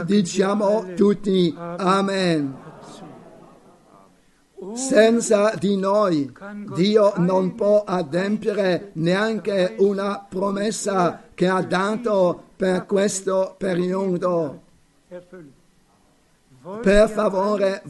Diciamo 0.06 0.94
tutti 0.96 1.56
Amen. 1.58 2.56
Senza 4.74 5.54
di 5.60 5.78
noi 5.78 6.34
Dio 6.74 7.14
non 7.18 7.54
può 7.56 7.84
adempiere 7.84 8.90
neanche 8.94 9.76
una 9.80 10.26
promessa 10.28 11.26
che 11.34 11.48
ha 11.48 11.62
dato 11.62 12.44
per 12.56 12.86
questo 12.86 13.56
periodo. 13.58 14.64
Per 16.82 17.10
favore, 17.10 17.82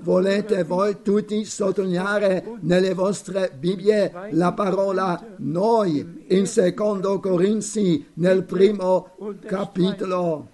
volete 0.00 0.64
voi 0.64 1.02
tutti 1.02 1.44
sottolineare 1.44 2.42
nelle 2.60 2.94
vostre 2.94 3.52
Bibbie 3.54 4.10
la 4.30 4.52
parola 4.52 5.22
noi 5.38 6.24
in 6.28 6.46
secondo 6.46 7.20
Corinzi 7.20 8.06
nel 8.14 8.44
primo 8.44 9.10
capitolo. 9.44 10.48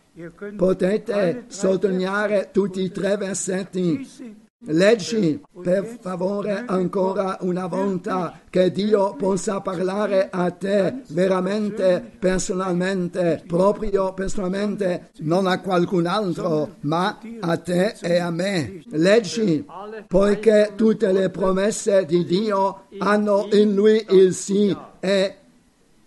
Potete 0.57 1.45
sottolineare 1.47 2.49
tutti 2.53 2.83
i 2.83 2.91
tre 2.91 3.17
versetti. 3.17 4.47
Leggi 4.67 5.41
per 5.63 5.99
favore 6.01 6.65
ancora 6.67 7.39
una 7.43 7.69
volta 7.69 8.41
che 8.51 8.73
Dio 8.73 9.15
possa 9.15 9.61
parlare 9.61 10.29
a 10.33 10.51
te 10.51 11.03
veramente 11.11 12.17
personalmente, 12.19 13.45
proprio 13.47 14.13
personalmente, 14.15 15.11
non 15.19 15.47
a 15.47 15.61
qualcun 15.61 16.07
altro, 16.07 16.75
ma 16.81 17.21
a 17.39 17.57
te 17.59 17.95
e 18.01 18.19
a 18.19 18.31
me. 18.31 18.83
Leggi, 18.87 19.65
poiché 20.09 20.73
tutte 20.75 21.13
le 21.13 21.31
promesse 21.31 22.05
di 22.05 22.25
Dio 22.25 22.87
hanno 22.99 23.47
in 23.53 23.77
lui 23.77 24.05
il 24.11 24.35
sì 24.35 24.77
e 24.99 25.37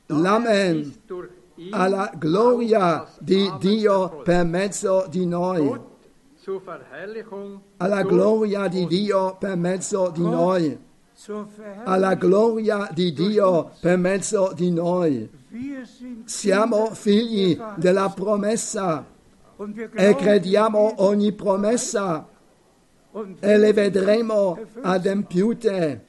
l'amen 0.07 0.93
alla 1.69 2.11
gloria 2.17 3.07
di 3.17 3.49
Dio 3.59 4.21
per 4.23 4.43
mezzo 4.43 5.05
di 5.09 5.25
noi. 5.25 5.89
Alla 7.77 8.03
gloria 8.03 8.67
di. 8.67 8.85
Dio 8.87 9.35
per 9.37 9.55
mezzo 9.55 10.09
di 10.09 10.21
noi, 10.21 10.77
alla 11.83 12.15
gloria 12.15 12.89
di 12.91 13.13
Dio 13.13 13.71
per 13.79 13.97
mezzo 13.97 14.51
di 14.55 14.71
noi. 14.71 15.29
Siamo 16.25 16.93
figli 16.93 17.59
della 17.75 18.09
promessa 18.09 19.05
e 19.93 20.15
crediamo 20.15 20.95
ogni 21.03 21.31
promessa 21.33 22.27
e 23.39 23.57
le 23.57 23.73
vedremo 23.73 24.57
adempiute. 24.81 26.05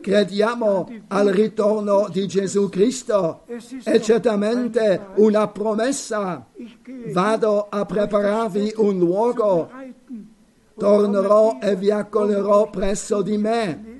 Crediamo 0.00 0.88
al 1.08 1.28
ritorno 1.28 2.08
di 2.10 2.26
Gesù 2.26 2.68
Cristo. 2.68 3.44
È 3.82 3.98
certamente 4.00 5.08
una 5.16 5.48
promessa. 5.48 6.46
Vado 7.12 7.66
a 7.68 7.84
prepararvi 7.84 8.74
un 8.76 8.98
luogo. 8.98 9.70
Tornerò 10.76 11.58
e 11.62 11.76
vi 11.76 11.90
accoglierò 11.90 12.68
presso 12.70 13.22
di 13.22 13.38
me. 13.38 13.92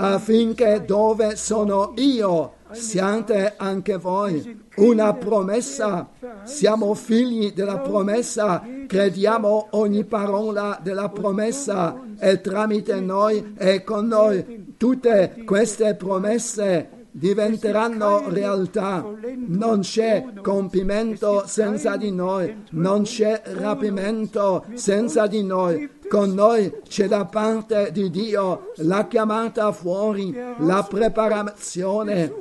affinché 0.00 0.84
dove 0.84 1.34
sono 1.34 1.92
io 1.96 2.57
siate 2.72 3.54
anche 3.56 3.96
voi. 3.96 4.66
Una 4.76 5.14
promessa. 5.14 6.08
Siamo 6.44 6.94
figli 6.94 7.52
della 7.52 7.78
promessa, 7.78 8.64
crediamo 8.86 9.68
ogni 9.70 10.04
parola 10.04 10.78
della 10.82 11.08
promessa 11.08 12.00
e 12.18 12.40
tramite 12.40 13.00
noi 13.00 13.54
e 13.56 13.84
con 13.84 14.06
noi 14.06 14.74
tutte 14.76 15.42
queste 15.44 15.94
promesse 15.94 16.97
diventeranno 17.18 18.28
realtà. 18.28 19.04
Non 19.46 19.80
c'è 19.80 20.24
compimento 20.40 21.44
senza 21.46 21.96
di 21.96 22.12
noi, 22.12 22.64
non 22.70 23.02
c'è 23.02 23.42
rapimento 23.44 24.64
senza 24.74 25.26
di 25.26 25.42
noi. 25.42 25.90
Con 26.08 26.32
noi 26.32 26.72
c'è 26.88 27.08
da 27.08 27.24
parte 27.26 27.90
di 27.92 28.08
Dio 28.08 28.72
la 28.76 29.06
chiamata 29.08 29.72
fuori, 29.72 30.34
la 30.58 30.86
preparazione, 30.88 32.32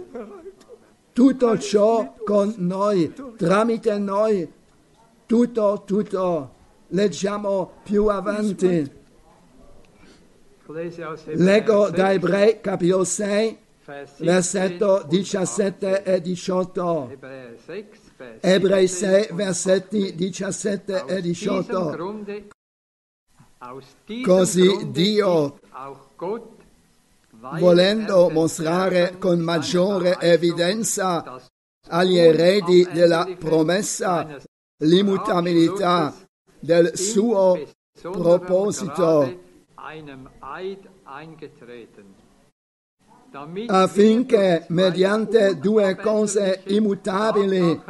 tutto 1.11 1.57
ciò 1.57 2.13
con 2.23 2.53
noi, 2.57 3.13
tramite 3.35 3.97
noi, 3.97 4.49
tutto, 5.25 5.83
tutto. 5.85 6.51
Leggiamo 6.89 7.71
più 7.83 8.05
avanti. 8.07 8.95
Leggo 11.33 11.85
6, 11.85 11.95
da 11.95 12.11
Ebrei 12.11 12.59
capitolo 12.61 13.03
6, 13.05 13.57
Vers 13.57 13.65
17 13.65 13.66
versetto 13.87 15.03
und 15.03 15.25
17 15.25 16.03
e 16.05 16.21
18. 16.21 17.09
Hebräer 17.09 17.55
6, 17.65 17.99
Vers 18.17 18.43
Ebrei 18.43 18.85
17 18.85 19.11
6, 19.11 19.31
und 19.31 19.37
versetti 19.37 20.15
17 20.17 20.45
Aus 20.45 20.65
e 21.07 21.21
diesem 21.21 21.59
18. 21.59 21.91
Grunde, 21.93 22.43
aus 23.59 23.85
diesem 24.05 24.25
Così 24.25 24.91
Dio, 24.91 25.59
volendo 27.59 28.29
mostrare 28.29 29.17
con 29.19 29.39
maggiore 29.39 30.19
evidenza 30.19 31.41
agli 31.89 32.17
eredi 32.17 32.85
della 32.91 33.25
promessa 33.39 34.37
l'immutabilità 34.83 36.13
del 36.59 36.97
suo 36.97 37.57
proposito 38.01 39.45
affinché 43.67 44.65
mediante 44.69 45.57
due 45.57 45.95
cose 45.95 46.61
immutabili 46.67 47.81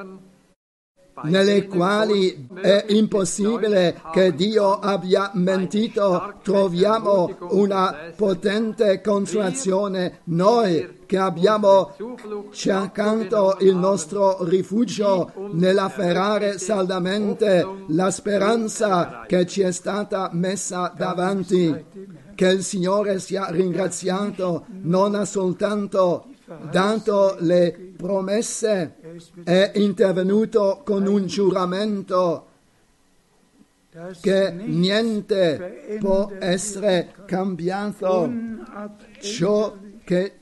nelle 1.24 1.66
quali 1.66 2.48
è 2.62 2.86
impossibile 2.90 4.00
che 4.12 4.34
Dio 4.36 4.78
abbia 4.80 5.32
mentito, 5.34 6.36
troviamo 6.44 7.36
una 7.52 8.12
potente 8.16 9.02
consolazione 9.02 10.20
noi 10.26 10.96
che 11.08 11.18
abbiamo 11.18 11.96
cercando 12.52 13.58
il 13.62 13.76
nostro 13.76 14.44
rifugio 14.44 15.32
nell'afferrare 15.54 16.60
saldamente 16.60 17.66
la 17.88 18.12
speranza 18.12 19.24
che 19.26 19.46
ci 19.48 19.62
è 19.62 19.72
stata 19.72 20.30
messa 20.34 20.94
davanti. 20.96 22.26
Che 22.38 22.48
il 22.48 22.64
Signore 22.64 23.18
sia 23.18 23.50
ringraziato, 23.50 24.68
non 24.84 25.16
ha 25.16 25.26
soltanto 25.26 26.28
dato 26.70 27.36
le 27.40 27.94
promesse, 27.98 28.98
è 29.44 29.72
intervenuto 29.74 30.84
con 30.86 31.08
un 31.08 31.26
giuramento 31.26 32.46
che 34.22 34.52
niente 34.52 35.98
può 36.00 36.32
essere 36.38 37.12
cambiato. 37.26 38.32
Ciò 39.20 39.76
che 40.04 40.34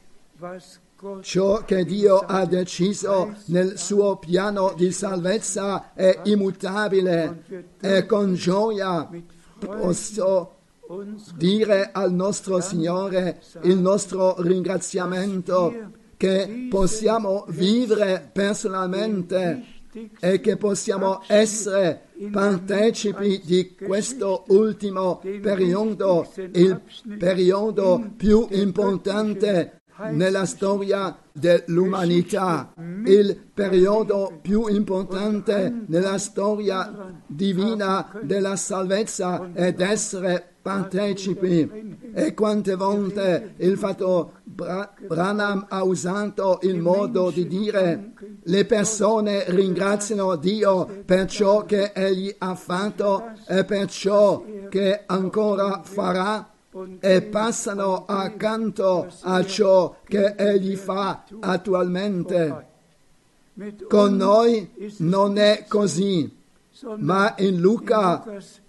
Ciò 1.21 1.63
che 1.63 1.85
Dio 1.85 2.17
ha 2.19 2.45
deciso 2.45 3.35
nel 3.45 3.77
suo 3.77 4.17
piano 4.17 4.73
di 4.75 4.91
salvezza 4.91 5.93
è 5.93 6.21
immutabile 6.23 7.43
e 7.79 8.05
con 8.05 8.33
gioia 8.33 9.07
posso 9.59 10.54
dire 11.35 11.91
al 11.91 12.13
nostro 12.13 12.59
Signore 12.59 13.41
il 13.63 13.77
nostro 13.77 14.35
ringraziamento 14.41 15.91
che 16.17 16.67
possiamo 16.69 17.45
vivere 17.49 18.29
personalmente 18.31 19.73
e 20.19 20.41
che 20.41 20.57
possiamo 20.57 21.21
essere 21.27 22.09
partecipi 22.31 23.41
di 23.43 23.75
questo 23.75 24.43
ultimo 24.47 25.21
periodo, 25.41 26.29
il 26.35 26.81
periodo 27.17 28.11
più 28.17 28.47
importante 28.51 29.81
nella 30.11 30.45
storia 30.45 31.17
dell'umanità, 31.31 32.73
il 33.05 33.37
periodo 33.53 34.39
più 34.41 34.67
importante 34.67 35.83
nella 35.87 36.17
storia 36.17 37.21
divina 37.25 38.09
della 38.21 38.55
salvezza 38.55 39.49
ed 39.53 39.79
essere 39.81 40.55
partecipi. 40.61 41.93
E 42.13 42.33
quante 42.33 42.75
volte 42.75 43.53
il 43.57 43.77
fatto 43.77 44.31
Bra- 44.43 44.91
Branham 45.05 45.65
ha 45.69 45.83
usato 45.83 46.59
il 46.63 46.79
modo 46.79 47.29
di 47.29 47.45
dire 47.45 48.13
le 48.41 48.65
persone 48.65 49.43
ringraziano 49.49 50.35
Dio 50.37 51.03
per 51.05 51.27
ciò 51.27 51.65
che 51.65 51.91
egli 51.93 52.33
ha 52.37 52.55
fatto 52.55 53.31
e 53.47 53.63
per 53.65 53.89
ciò 53.89 54.43
che 54.69 55.03
ancora 55.05 55.81
farà 55.83 56.54
e 56.99 57.21
passano 57.21 58.05
accanto 58.05 59.07
a 59.21 59.45
ciò 59.45 59.97
che 60.03 60.35
egli 60.37 60.75
fa 60.75 61.23
attualmente. 61.39 62.73
Con 63.87 64.15
noi 64.15 64.69
non 64.97 65.37
è 65.37 65.65
così, 65.67 66.29
ma 66.97 67.35
in 67.37 67.59
Luca 67.59 68.23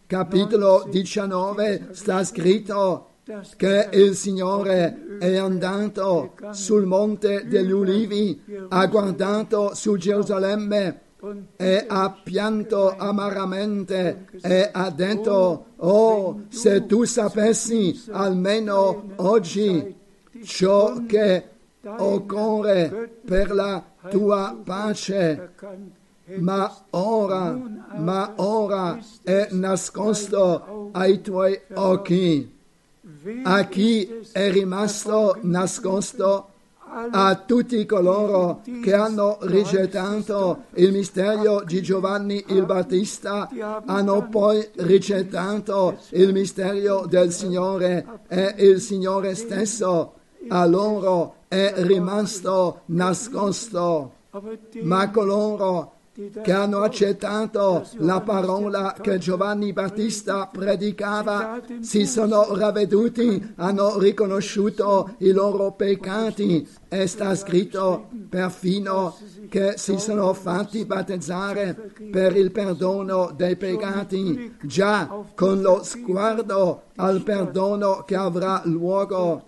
capitolo 0.07 0.87
19 0.89 0.97
19 1.01 1.89
sta 1.91 2.23
scritto 2.25 3.09
che 3.57 3.89
il 3.93 4.15
Signore 4.15 5.19
è 5.19 5.37
andato 5.37 6.35
sul 6.51 6.87
monte 6.87 7.47
degli 7.49 7.73
ulivi, 7.73 8.41
ha 8.69 8.87
guardato 8.87 9.75
su 9.75 9.97
Gerusalemme 9.97 11.01
e 11.57 11.85
ha 11.89 12.11
pianto 12.23 12.95
amaramente 12.97 14.27
e 14.43 14.69
ha 14.71 14.91
detto, 14.91 15.67
oh, 15.77 16.43
se 16.49 16.87
tu 16.87 17.05
sapessi 17.05 18.05
almeno 18.11 19.13
oggi 19.17 19.95
ciò 20.45 21.05
che 21.07 21.49
occorre 21.85 23.11
per 23.25 23.55
la 23.55 23.83
tua 24.11 24.57
pace, 24.63 25.53
ma 26.39 26.85
ora, 26.91 27.59
ma 27.97 28.33
ora 28.37 28.99
è 29.23 29.49
nascosto 29.53 30.91
ai 30.93 31.21
tuoi 31.23 31.59
occhi. 31.75 32.55
A 33.45 33.65
chi 33.65 34.21
è 34.33 34.51
rimasto 34.51 35.39
nascosto? 35.43 36.51
A 37.11 37.35
tutti 37.45 37.85
coloro 37.85 38.63
che 38.83 38.95
hanno 38.95 39.37
rigettato 39.43 40.65
il 40.77 40.93
mistero 40.93 41.63
di 41.63 41.83
Giovanni 41.83 42.43
il 42.49 42.65
Battista, 42.65 43.51
hanno 43.85 44.29
poi 44.31 44.67
rigettato 44.77 45.99
il 46.13 46.33
mistero 46.33 47.05
del 47.05 47.33
Signore 47.33 48.23
e 48.29 48.55
il 48.57 48.81
Signore 48.81 49.35
stesso 49.35 50.15
a 50.49 50.65
loro 50.65 51.35
è 51.49 51.75
rimasto 51.77 52.81
nascosto. 52.87 54.13
Ma 54.81 55.11
coloro 55.11 55.96
che 56.43 56.53
hanno 56.53 56.79
accettato 56.79 57.87
la 57.99 58.23
parola 58.23 58.97
che 58.99 59.19
Giovanni 59.19 59.75
Battista 59.75 60.49
predicava, 60.51 61.61
si 61.81 62.07
sono 62.07 62.57
ravveduti, 62.57 63.53
hanno 63.57 63.99
riconosciuto 63.99 65.17
i 65.19 65.31
loro 65.33 65.73
peccati 65.73 66.67
e 66.89 67.07
sta 67.07 67.35
scritto 67.35 68.09
perfino 68.31 69.15
che 69.51 69.75
si 69.77 69.99
sono 69.99 70.33
fatti 70.33 70.87
battezzare 70.87 71.93
per 72.11 72.35
il 72.35 72.51
perdono 72.51 73.33
dei 73.37 73.57
peccati, 73.57 74.57
già 74.63 75.23
con 75.35 75.61
lo 75.61 75.83
sguardo 75.83 76.85
al 76.97 77.23
perdono 77.23 78.05
che 78.07 78.17
avrà 78.17 78.63
luogo. 78.65 79.45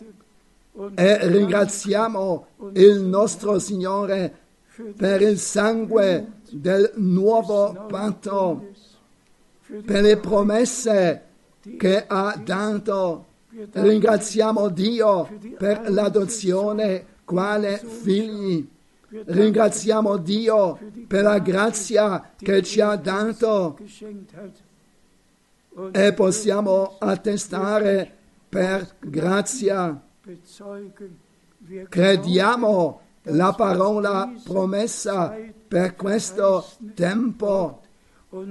E 0.95 1.27
ringraziamo 1.27 2.47
il 2.75 3.01
nostro 3.01 3.59
Signore 3.59 4.48
per 4.97 5.21
il 5.23 5.39
sangue 5.39 6.33
del 6.51 6.93
nuovo 6.97 7.87
patto, 7.89 8.69
per 9.85 10.03
le 10.03 10.17
promesse 10.19 11.23
che 11.77 12.05
ha 12.07 12.41
dato. 12.43 13.27
Ringraziamo 13.73 14.69
Dio 14.69 15.29
per 15.57 15.91
l'adozione 15.91 17.05
quale 17.25 17.79
figli. 17.79 18.67
Ringraziamo 19.09 20.17
Dio 20.19 20.79
per 21.07 21.23
la 21.23 21.39
grazia 21.39 22.33
che 22.37 22.63
ci 22.63 22.81
ha 22.81 22.95
dato 22.95 23.79
e 25.93 26.13
possiamo 26.13 26.97
attestare 26.99 28.17
per 28.49 28.95
grazia. 29.01 30.01
Crediamo 31.89 33.01
la 33.29 33.53
parola 33.53 34.33
promessa 34.45 35.37
per 35.67 35.95
questo 35.97 36.65
tempo. 36.95 37.83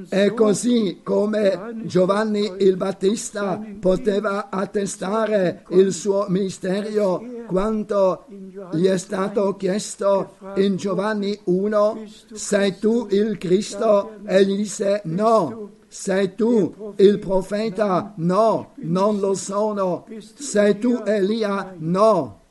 E 0.09 0.33
così 0.33 1.01
come 1.03 1.83
Giovanni 1.83 2.51
il 2.59 2.77
Battista 2.77 3.63
poteva 3.79 4.49
attestare 4.49 5.65
il 5.69 5.93
suo 5.93 6.25
ministero 6.29 7.21
quando 7.45 8.25
gli 8.71 8.87
è 8.87 8.97
stato 8.97 9.55
chiesto 9.55 10.37
in 10.55 10.77
Giovanni 10.77 11.39
1, 11.43 12.03
sei 12.33 12.79
tu 12.79 13.07
il 13.11 13.37
Cristo? 13.37 14.13
E 14.25 14.45
gli 14.45 14.55
disse 14.55 15.01
no. 15.05 15.69
Sei 15.87 16.35
tu 16.35 16.93
il 16.97 17.19
profeta? 17.19 18.13
No, 18.17 18.71
non 18.77 19.19
lo 19.19 19.35
sono. 19.35 20.05
Sei 20.35 20.79
tu 20.79 21.01
Elia? 21.05 21.75
No. 21.77 22.41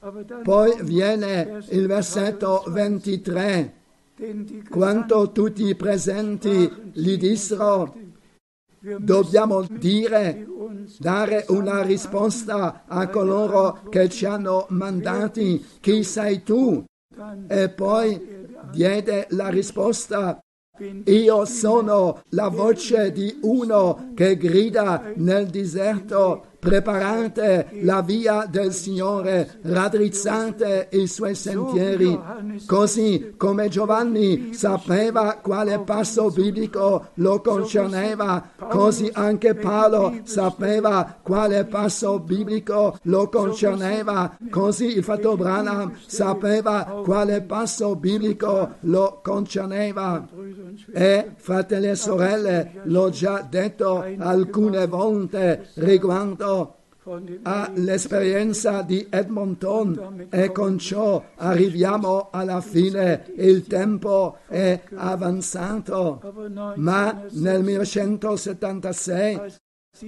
Poi 0.43 0.77
viene 0.83 1.63
il 1.71 1.87
versetto 1.87 2.65
23. 2.69 3.85
denn 4.19 4.47
die 4.47 4.63
Quando 4.63 5.31
tutti 5.33 5.65
i 5.67 5.75
presenti 5.75 6.71
gli 6.93 7.17
dissero, 7.19 7.95
dobbiamo 8.81 9.63
dire, 9.69 10.47
dare 10.99 11.45
una 11.49 11.83
risposta 11.83 12.85
a 12.87 13.09
coloro 13.09 13.83
che 13.91 14.09
ci 14.09 14.25
hanno 14.25 14.67
mandati, 14.71 15.65
chi 15.81 16.03
sei 16.03 16.43
tu? 16.43 16.85
E 17.49 17.69
poi 17.69 18.47
diede 18.73 19.27
la 19.31 19.49
risposta, 19.49 20.39
io 21.05 21.45
sono 21.45 22.23
la 22.31 22.49
voce 22.49 23.13
di 23.13 23.39
uno 23.43 24.13
che 24.15 24.37
grida 24.37 25.13
nel 25.17 25.47
deserto, 25.49 26.56
preparate 26.67 27.69
la 27.83 28.03
via 28.03 28.45
del 28.51 28.73
Signore, 28.73 29.59
raddrizzate 29.63 30.89
i 30.91 31.07
suoi 31.07 31.37
sentieri, 31.37 32.19
così 32.67 33.35
come 33.37 33.69
Giovanni 33.69 34.53
sapeva 34.53 35.39
quale 35.41 35.79
passo 35.79 36.29
biblico 36.31 37.11
lo 37.15 37.41
concerneva, 37.41 38.51
così 38.69 39.09
anche 39.13 39.55
Paolo 39.55 40.23
sapeva 40.25 41.19
quale 41.23 41.65
passo 41.67 42.19
biblico 42.19 42.99
lo 43.03 43.29
concerneva, 43.29 44.37
così 44.51 44.97
il 44.97 45.05
fatto 45.05 45.37
Branham 45.37 45.93
sapeva 46.07 47.03
quale 47.05 47.43
passo 47.43 47.95
biblico 47.95 48.75
lo 48.81 49.21
concerneva. 49.23 50.27
E 50.93 51.31
fratelli 51.37 51.91
e 51.91 51.95
sorelle, 51.95 52.81
l'ho 52.85 53.09
già 53.11 53.47
detto 53.49 54.05
alcune 54.19 54.87
volte 54.89 55.69
riguardo 55.75 56.56
all'esperienza 57.43 58.83
di 58.83 59.07
Edmonton 59.09 60.27
e 60.31 60.51
con 60.51 60.79
ciò 60.79 61.23
arriviamo 61.37 62.31
alla 62.33 62.61
fine. 62.61 63.33
Il 63.37 63.67
tempo 63.67 64.39
è 64.49 64.83
avanzato, 64.95 66.21
ma 66.77 67.25
nel 67.31 67.63
1976, 67.63 69.55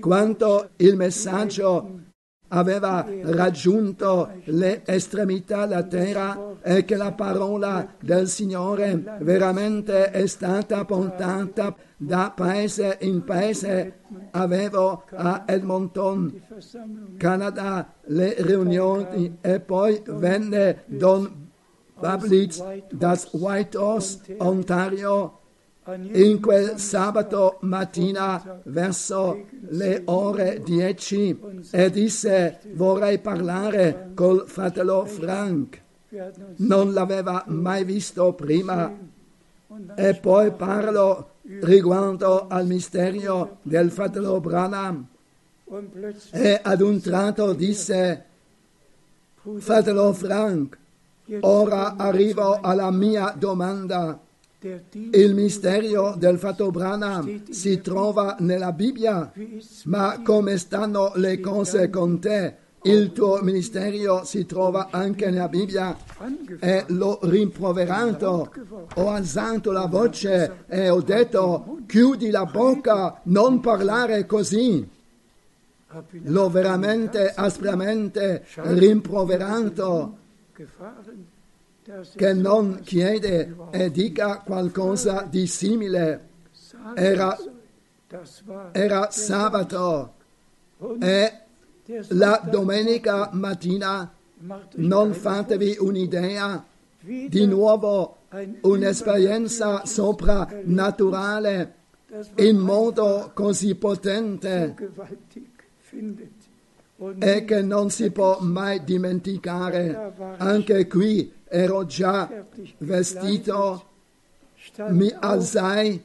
quando 0.00 0.70
il 0.76 0.96
messaggio 0.96 2.06
aveva 2.48 3.06
raggiunto 3.22 4.30
le 4.44 4.82
estremità 4.84 5.66
della 5.66 5.82
terra 5.82 6.56
e 6.62 6.84
che 6.84 6.96
la 6.96 7.12
parola 7.12 7.94
del 8.00 8.28
Signore 8.28 9.18
veramente 9.20 10.10
è 10.10 10.26
stata 10.26 10.84
portata 10.84 11.74
da 11.96 12.32
paese 12.34 12.98
in 13.00 13.24
paese. 13.24 14.00
Avevo 14.30 15.04
a 15.10 15.44
Edmonton, 15.46 16.40
Canada, 17.16 17.94
le 18.04 18.36
riunioni 18.38 19.38
e 19.40 19.60
poi 19.60 20.02
venne 20.06 20.84
Don 20.86 21.46
Bablitz 21.98 22.62
da 22.90 23.18
Whitehorse, 23.32 24.36
Ontario, 24.38 25.37
in 25.94 26.40
quel 26.40 26.78
sabato 26.78 27.58
mattina 27.60 28.60
verso 28.64 29.46
le 29.70 30.02
ore 30.04 30.60
10 30.62 31.40
e 31.70 31.90
disse 31.90 32.60
vorrei 32.72 33.18
parlare 33.18 34.10
col 34.14 34.44
fratello 34.46 35.06
Frank. 35.06 35.80
Non 36.56 36.92
l'aveva 36.92 37.44
mai 37.46 37.84
visto 37.84 38.32
prima. 38.32 38.92
E 39.94 40.14
poi 40.14 40.52
parlo 40.52 41.30
riguardo 41.60 42.46
al 42.48 42.66
mistero 42.66 43.58
del 43.62 43.90
fratello 43.90 44.40
Branham. 44.40 45.06
E 46.32 46.60
ad 46.62 46.80
un 46.80 47.00
tratto 47.00 47.52
disse, 47.52 48.24
fratello 49.58 50.12
Frank, 50.12 50.78
ora 51.40 51.96
arrivo 51.96 52.60
alla 52.60 52.90
mia 52.90 53.34
domanda. 53.36 54.18
Il 54.60 55.34
mistero 55.36 56.16
del 56.18 56.36
fatto 56.36 56.72
Branham 56.72 57.48
si 57.48 57.80
trova 57.80 58.34
nella 58.40 58.72
Bibbia, 58.72 59.32
ma 59.84 60.20
come 60.24 60.58
stanno 60.58 61.12
le 61.14 61.38
cose 61.38 61.88
con 61.90 62.18
te? 62.18 62.56
Il 62.82 63.12
tuo 63.12 63.40
ministero 63.40 64.24
si 64.24 64.46
trova 64.46 64.88
anche 64.90 65.30
nella 65.30 65.46
Bibbia 65.46 65.96
e 66.58 66.84
l'ho 66.88 67.20
rimproverato, 67.22 68.52
ho 68.94 69.08
alzato 69.08 69.70
la 69.70 69.86
voce 69.86 70.64
e 70.66 70.88
ho 70.88 71.02
detto 71.02 71.78
chiudi 71.86 72.30
la 72.30 72.44
bocca, 72.44 73.20
non 73.24 73.60
parlare 73.60 74.26
così. 74.26 74.88
L'ho 76.24 76.50
veramente 76.50 77.32
aspramente 77.32 78.44
rimproverato 78.56 80.16
che 82.14 82.32
non 82.34 82.80
chiede 82.82 83.56
e 83.70 83.90
dica 83.90 84.42
qualcosa 84.44 85.26
di 85.28 85.46
simile. 85.46 86.26
Era, 86.94 87.36
era 88.72 89.10
sabato 89.10 90.14
e 91.00 91.32
la 92.08 92.42
domenica 92.48 93.30
mattina 93.32 94.12
non 94.76 95.14
fatevi 95.14 95.76
un'idea, 95.80 96.64
di 97.00 97.46
nuovo 97.46 98.18
un'esperienza 98.62 99.84
soprannaturale 99.86 101.74
in 102.36 102.58
modo 102.58 103.30
così 103.34 103.74
potente 103.74 104.74
e 107.18 107.44
che 107.44 107.62
non 107.62 107.90
si 107.90 108.10
può 108.10 108.38
mai 108.40 108.84
dimenticare. 108.84 110.12
Anche 110.38 110.86
qui 110.86 111.36
ero 111.48 111.86
già 111.86 112.28
vestito, 112.78 113.84
mi 114.88 115.12
alzai, 115.18 116.02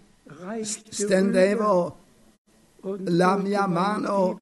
stendevo 0.90 1.98
la 3.06 3.38
mia 3.38 3.66
mano 3.68 4.40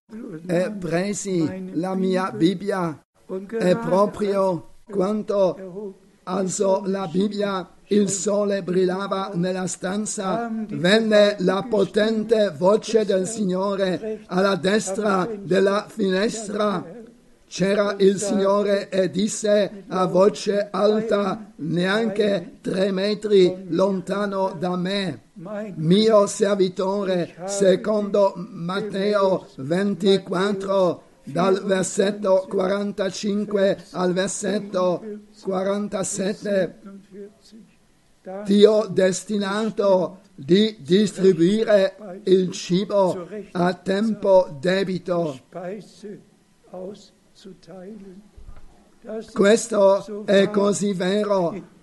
e 0.47 0.71
presi 0.71 1.71
la 1.73 1.93
mia 1.95 2.31
Bibbia 2.31 2.99
e 3.27 3.75
proprio 3.75 4.69
quando 4.89 5.95
alzò 6.23 6.83
la 6.85 7.07
Bibbia 7.07 7.69
il 7.91 8.09
sole 8.09 8.63
brillava 8.63 9.31
nella 9.33 9.67
stanza, 9.67 10.49
venne 10.69 11.35
la 11.39 11.65
potente 11.69 12.53
voce 12.57 13.03
del 13.05 13.27
Signore 13.27 14.23
alla 14.27 14.55
destra 14.55 15.27
della 15.29 15.85
finestra. 15.89 16.99
C'era 17.51 17.97
il 17.99 18.17
Signore 18.17 18.87
e 18.87 19.09
disse 19.09 19.83
a 19.89 20.05
voce 20.05 20.69
alta, 20.71 21.51
neanche 21.57 22.59
tre 22.61 22.93
metri 22.93 23.65
lontano 23.67 24.55
da 24.57 24.77
me, 24.77 25.23
mio 25.75 26.27
servitore, 26.27 27.35
secondo 27.47 28.35
Matteo 28.37 29.47
24, 29.57 31.03
dal 31.25 31.61
versetto 31.65 32.45
45 32.47 33.83
al 33.91 34.13
versetto 34.13 35.03
47, 35.43 36.79
ti 38.45 38.63
ho 38.63 38.87
destinato 38.87 40.19
di 40.33 40.77
distribuire 40.79 42.21
il 42.23 42.49
cibo 42.51 43.27
a 43.51 43.73
tempo 43.73 44.57
debito. 44.57 45.37
Questo 49.33 50.25
è 50.25 50.49
così 50.49 50.93
vero 50.93 51.79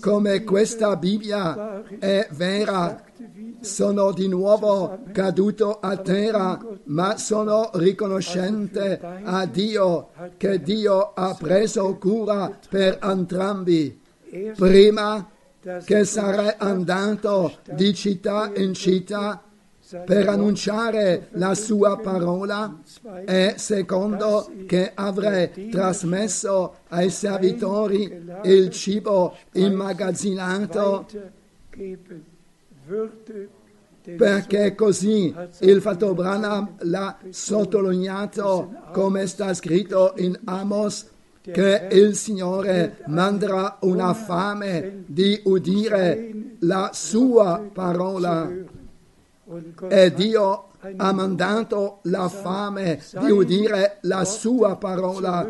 come 0.00 0.44
questa 0.44 0.96
Bibbia 0.96 1.82
è 1.98 2.28
vera. 2.32 3.02
Sono 3.60 4.12
di 4.12 4.28
nuovo 4.28 4.98
caduto 5.12 5.80
a 5.80 5.96
terra, 5.96 6.60
ma 6.84 7.16
sono 7.16 7.70
riconoscente 7.74 9.00
a 9.00 9.46
Dio 9.46 10.10
che 10.36 10.60
Dio 10.60 11.12
ha 11.14 11.34
preso 11.34 11.96
cura 11.96 12.56
per 12.68 12.98
entrambi. 13.02 13.98
Prima 14.54 15.30
che 15.84 16.04
sarei 16.04 16.54
andato 16.58 17.54
di 17.72 17.94
città 17.94 18.52
in 18.54 18.74
città 18.74 19.42
per 20.04 20.28
annunciare 20.28 21.28
la 21.32 21.54
sua 21.54 21.98
parola 21.98 22.80
e 23.24 23.54
secondo 23.56 24.50
che 24.66 24.90
avrei 24.92 25.68
trasmesso 25.68 26.78
ai 26.88 27.08
servitori 27.08 28.24
il 28.42 28.70
cibo 28.70 29.36
immagazzinato 29.52 31.06
perché 34.16 34.74
così 34.74 35.34
il 35.60 35.80
fatto 35.80 36.14
Branham 36.14 36.74
l'ha 36.80 37.18
sottolineato 37.30 38.72
come 38.92 39.26
sta 39.28 39.54
scritto 39.54 40.14
in 40.16 40.36
Amos 40.44 41.06
che 41.42 41.86
il 41.92 42.16
Signore 42.16 43.04
manderà 43.06 43.78
una 43.82 44.14
fame 44.14 45.04
di 45.06 45.40
udire 45.44 46.56
la 46.60 46.90
sua 46.92 47.64
parola 47.72 48.50
e 49.88 50.12
Dio 50.12 50.68
ha 50.96 51.12
mandato 51.12 51.98
la 52.02 52.28
fame 52.28 53.00
di 53.20 53.30
udire 53.30 53.98
la 54.02 54.24
sua 54.24 54.76
parola 54.76 55.46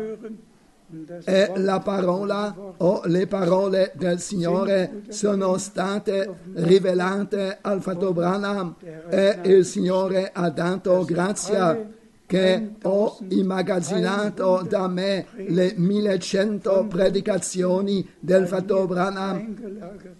e 1.25 1.51
la 1.55 1.79
parola 1.79 2.55
o 2.77 3.01
le 3.05 3.27
parole 3.27 3.91
del 3.95 4.19
Signore 4.19 5.01
sono 5.09 5.57
state 5.57 6.33
rivelate 6.53 7.57
al 7.59 7.81
fatto 7.81 8.13
Branham 8.13 8.75
e 9.09 9.39
il 9.43 9.65
Signore 9.65 10.29
ha 10.31 10.49
dato 10.49 11.03
grazia 11.03 11.89
che 12.25 12.75
ho 12.83 13.17
immagazzinato 13.29 14.65
da 14.67 14.87
me 14.87 15.27
le 15.35 15.73
1100 15.75 16.85
predicazioni 16.87 18.07
del 18.19 18.47
fatto 18.47 18.85
Branham 18.85 20.15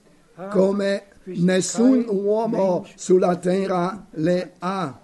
come 0.49 1.03
nessun 1.25 2.05
uomo 2.07 2.85
sulla 2.95 3.35
terra 3.35 4.07
le 4.11 4.53
ha. 4.59 5.01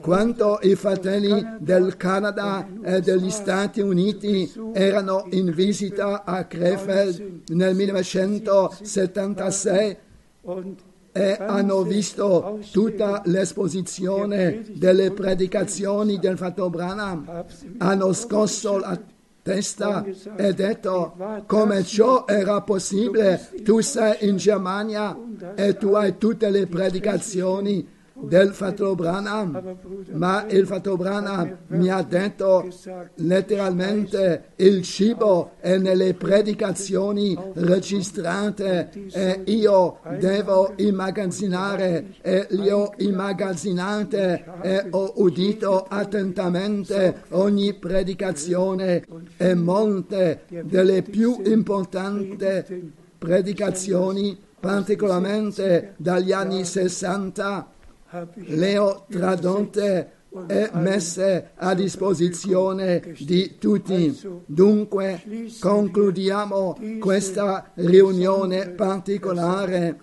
Quando 0.00 0.58
i 0.62 0.74
fratelli 0.74 1.56
del 1.60 1.96
Canada 1.96 2.66
e 2.82 3.00
degli 3.00 3.30
Stati 3.30 3.80
Uniti 3.80 4.52
erano 4.74 5.28
in 5.30 5.50
visita 5.52 6.24
a 6.24 6.44
Krefeld 6.44 7.44
nel 7.48 7.74
1976 7.74 9.96
und 10.42 10.82
e 11.16 11.34
hanno 11.40 11.82
visto 11.82 12.60
tutta 12.70 13.22
l'esposizione 13.24 14.62
delle 14.74 15.12
predicazioni 15.12 16.18
del 16.18 16.36
fratello 16.36 16.68
Branham, 16.68 17.46
hanno 17.78 18.12
scosso 18.12 18.76
la 18.76 19.00
testa 19.46 20.04
e 20.36 20.52
detto 20.54 21.16
come 21.46 21.84
ciò 21.84 22.24
era 22.26 22.62
possibile, 22.62 23.48
tu 23.62 23.78
sei 23.78 24.28
in 24.28 24.38
Germania 24.38 25.16
e 25.54 25.76
tu 25.76 25.92
hai 25.92 26.18
tutte 26.18 26.50
le 26.50 26.66
predicazioni 26.66 27.94
del 28.22 28.52
fratello 28.52 28.94
Branham, 28.94 29.76
ma 30.12 30.46
il 30.48 30.66
fratello 30.66 30.96
Branham 30.96 31.58
mi 31.68 31.90
ha 31.90 32.02
detto 32.02 32.68
letteralmente 33.16 34.52
il 34.56 34.82
cibo 34.82 35.52
è 35.60 35.76
nelle 35.76 36.14
predicazioni 36.14 37.36
registrate 37.54 38.90
e 39.12 39.42
io 39.44 39.98
devo 40.18 40.72
immagazzinare 40.76 42.14
e 42.22 42.46
li 42.50 42.70
ho 42.70 42.92
immagazzinate 42.96 44.44
e 44.62 44.86
ho 44.90 45.12
udito 45.16 45.86
attentamente 45.88 47.22
ogni 47.30 47.74
predicazione 47.74 49.04
e 49.36 49.54
molte 49.54 50.44
delle 50.64 51.02
più 51.02 51.40
importanti 51.44 52.92
predicazioni 53.18 54.38
particolarmente 54.58 55.94
dagli 55.96 56.32
anni 56.32 56.64
60 56.64 57.74
hab 58.16 58.36
ich 58.36 58.48
le 58.48 58.78
ho 58.78 59.04
tradotte 59.10 60.12
e 60.48 60.70
messe 60.74 61.50
a 61.54 61.74
disposizione 61.74 63.14
di 63.18 63.56
tutti. 63.58 64.18
Dunque 64.44 65.22
concludiamo 65.58 66.78
questa 67.00 67.70
riunione 67.74 68.68
particolare 68.70 69.98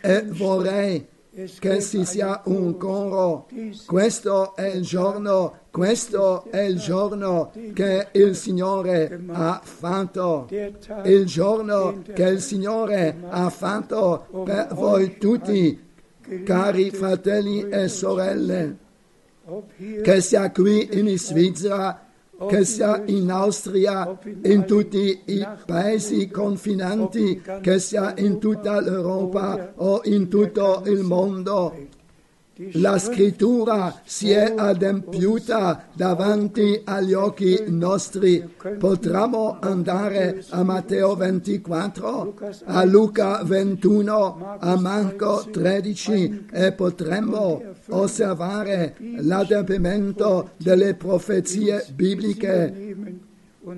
e 0.00 0.24
vorrei 0.28 1.06
che 1.58 1.80
ci 1.80 2.04
sia 2.04 2.42
un 2.44 2.76
coro. 2.76 3.46
Questo 3.86 4.56
è 4.56 4.66
il 4.74 4.82
giorno, 4.82 5.54
questo 5.70 6.44
è 6.50 6.60
il 6.60 6.78
giorno 6.78 7.52
che 7.72 8.08
il 8.12 8.34
Signore 8.34 9.20
ha 9.28 9.60
fatto. 9.62 10.48
Il 11.04 11.24
giorno 11.26 12.02
che 12.12 12.24
il 12.24 12.40
Signore 12.40 13.16
ha 13.28 13.48
fatto 13.48 14.26
per 14.44 14.74
voi 14.74 15.18
tutti, 15.18 15.89
cari 16.44 16.90
fratelli 16.90 17.68
e 17.68 17.88
sorelle, 17.88 18.76
che 20.02 20.20
sia 20.20 20.50
qui 20.50 20.88
in 20.92 21.18
Svizzera, 21.18 22.06
che 22.48 22.64
sia 22.64 23.02
in 23.06 23.30
Austria, 23.30 24.18
in 24.42 24.64
tutti 24.64 25.20
i 25.24 25.46
paesi 25.66 26.28
confinanti, 26.30 27.42
che 27.60 27.78
sia 27.78 28.14
in 28.16 28.38
tutta 28.38 28.80
l'Europa 28.80 29.72
o 29.76 30.00
in 30.04 30.28
tutto 30.28 30.82
il 30.86 31.02
mondo. 31.02 31.89
La 32.72 32.98
scrittura 32.98 34.02
si 34.04 34.32
è 34.32 34.52
adempiuta 34.54 35.86
davanti 35.94 36.82
agli 36.84 37.14
occhi 37.14 37.64
nostri. 37.68 38.46
Potremmo 38.78 39.56
andare 39.60 40.44
a 40.50 40.62
Matteo 40.62 41.16
24, 41.16 42.34
a 42.64 42.84
Luca 42.84 43.42
21, 43.42 44.56
a 44.58 44.78
Marco 44.78 45.46
13 45.50 46.46
e 46.52 46.72
potremmo 46.72 47.62
osservare 47.88 48.94
l'adempimento 49.20 50.50
delle 50.58 50.94
profezie 50.94 51.86
bibliche 51.94 53.18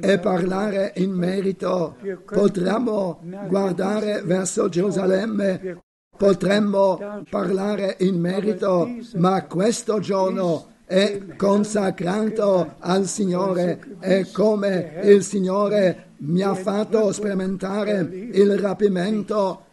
e 0.00 0.18
parlare 0.18 0.92
in 0.96 1.12
merito. 1.12 1.96
Potremmo 2.24 3.20
guardare 3.48 4.22
verso 4.24 4.68
Gerusalemme, 4.68 5.80
potremmo 6.22 7.24
parlare 7.28 7.96
in 7.98 8.20
merito, 8.20 8.88
ma 9.14 9.44
questo 9.46 9.98
giorno 9.98 10.66
è 10.84 11.20
consacrato 11.36 12.74
al 12.78 13.06
Signore 13.06 13.96
e 13.98 14.30
come 14.30 15.00
il 15.02 15.24
Signore 15.24 16.10
mi 16.18 16.42
ha 16.42 16.54
fatto 16.54 17.10
sperimentare 17.10 18.08
il 18.12 18.56
rapimento 18.56 19.64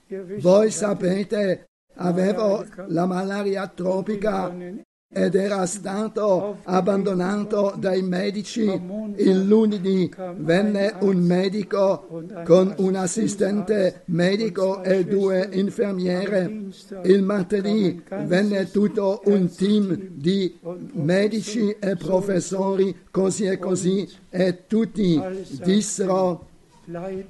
ihr 0.07 0.23
wisst, 0.23 0.43
Voi 0.43 0.71
sapete, 0.71 1.65
avevo 1.95 2.63
la 2.87 3.05
malaria 3.05 3.67
tropica 3.67 4.49
ed 5.13 5.35
era 5.35 5.65
stato 5.65 6.57
abbandonato 6.63 7.73
dai 7.77 8.01
medici. 8.01 8.61
Il 9.17 9.43
lunedì 9.43 10.09
venne 10.37 10.95
un 11.01 11.17
medico 11.17 12.23
con 12.45 12.73
un 12.77 12.95
assistente 12.95 14.03
medico 14.05 14.81
e 14.83 15.03
due 15.05 15.49
infermiere. 15.51 16.69
Il 17.03 17.23
martedì 17.23 18.01
venne 18.23 18.71
tutto 18.71 19.21
un 19.25 19.53
team 19.53 19.97
di 20.11 20.57
medici 20.93 21.75
e 21.77 21.95
professori, 21.97 22.95
così 23.11 23.45
e 23.45 23.57
così, 23.59 24.09
e 24.29 24.65
tutti 24.67 25.21
dissero 25.61 26.47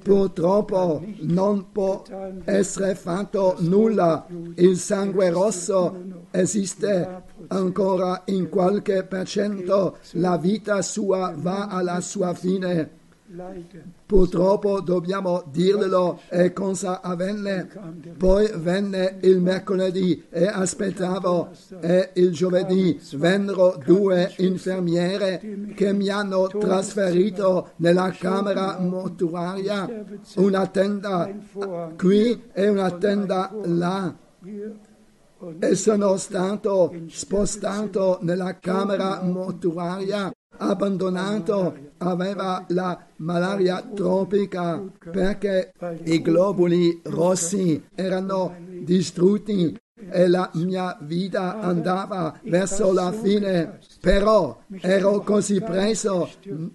Purtroppo 0.02 1.04
non 1.20 1.70
può 1.70 2.02
essere 2.44 2.94
fatto 2.94 3.56
nulla. 3.60 4.26
Il 4.56 4.76
sangue 4.76 5.30
rosso 5.30 6.26
esiste 6.30 7.22
ancora 7.48 8.22
in 8.26 8.48
qualche 8.48 9.04
per 9.04 9.26
cento. 9.26 9.98
La 10.12 10.36
vita 10.36 10.82
sua 10.82 11.34
va 11.36 11.66
alla 11.66 12.00
sua 12.00 12.34
fine. 12.34 13.00
Purtroppo 14.04 14.82
dobbiamo 14.82 15.42
dirlo 15.50 16.20
e 16.28 16.52
cosa 16.52 17.00
avvenne. 17.00 17.66
Poi 18.18 18.50
venne 18.56 19.16
il 19.22 19.40
mercoledì 19.40 20.26
e 20.28 20.46
aspettavo 20.46 21.48
e 21.80 22.10
il 22.14 22.30
giovedì 22.32 23.00
vennero 23.14 23.80
due 23.82 24.34
infermiere 24.36 25.72
che 25.74 25.94
mi 25.94 26.10
hanno 26.10 26.46
trasferito 26.46 27.70
nella 27.76 28.10
camera 28.10 28.78
mortuaria, 28.78 29.88
una 30.36 30.66
tenda 30.66 31.32
qui 31.96 32.42
e 32.52 32.68
una 32.68 32.90
tenda 32.90 33.50
là 33.64 34.14
e 35.58 35.74
sono 35.74 36.16
stato 36.16 36.94
spostato 37.08 38.18
nella 38.22 38.58
camera 38.58 39.22
mortuaria 39.22 40.32
abbandonato 40.58 41.74
aveva 41.98 42.64
la 42.68 43.06
malaria 43.16 43.82
tropica 43.94 44.82
perché 45.10 45.72
i 46.04 46.20
globuli 46.20 47.00
rossi 47.04 47.82
erano 47.94 48.54
distrutti 48.82 49.76
e 50.10 50.26
la 50.26 50.50
mia 50.54 50.96
vita 51.02 51.60
andava 51.60 52.38
verso 52.44 52.92
la 52.92 53.12
fine. 53.12 53.78
Però 54.00 54.62
ero 54.80 55.20
così 55.20 55.60
preso 55.60 56.28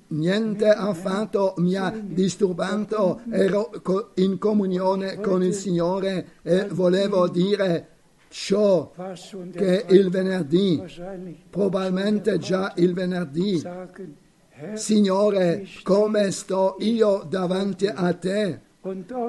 niente 0.07 0.69
affatto 0.69 1.53
mi 1.57 1.75
ha 1.75 1.93
disturbato. 2.01 3.21
Ero 3.29 3.69
in 4.15 4.37
comunione 4.37 5.19
con 5.19 5.43
il 5.43 5.53
Signore 5.53 6.35
e 6.41 6.67
volevo 6.71 7.27
dire 7.27 7.96
ciò 8.39 8.91
che 9.51 9.85
il 9.89 10.09
venerdì, 10.11 10.79
probabilmente 11.49 12.37
già 12.37 12.71
il 12.75 12.93
venerdì, 12.93 13.63
Signore, 14.73 15.65
come 15.81 16.29
sto 16.29 16.75
io 16.79 17.25
davanti 17.27 17.87
a 17.87 18.13
te 18.13 18.59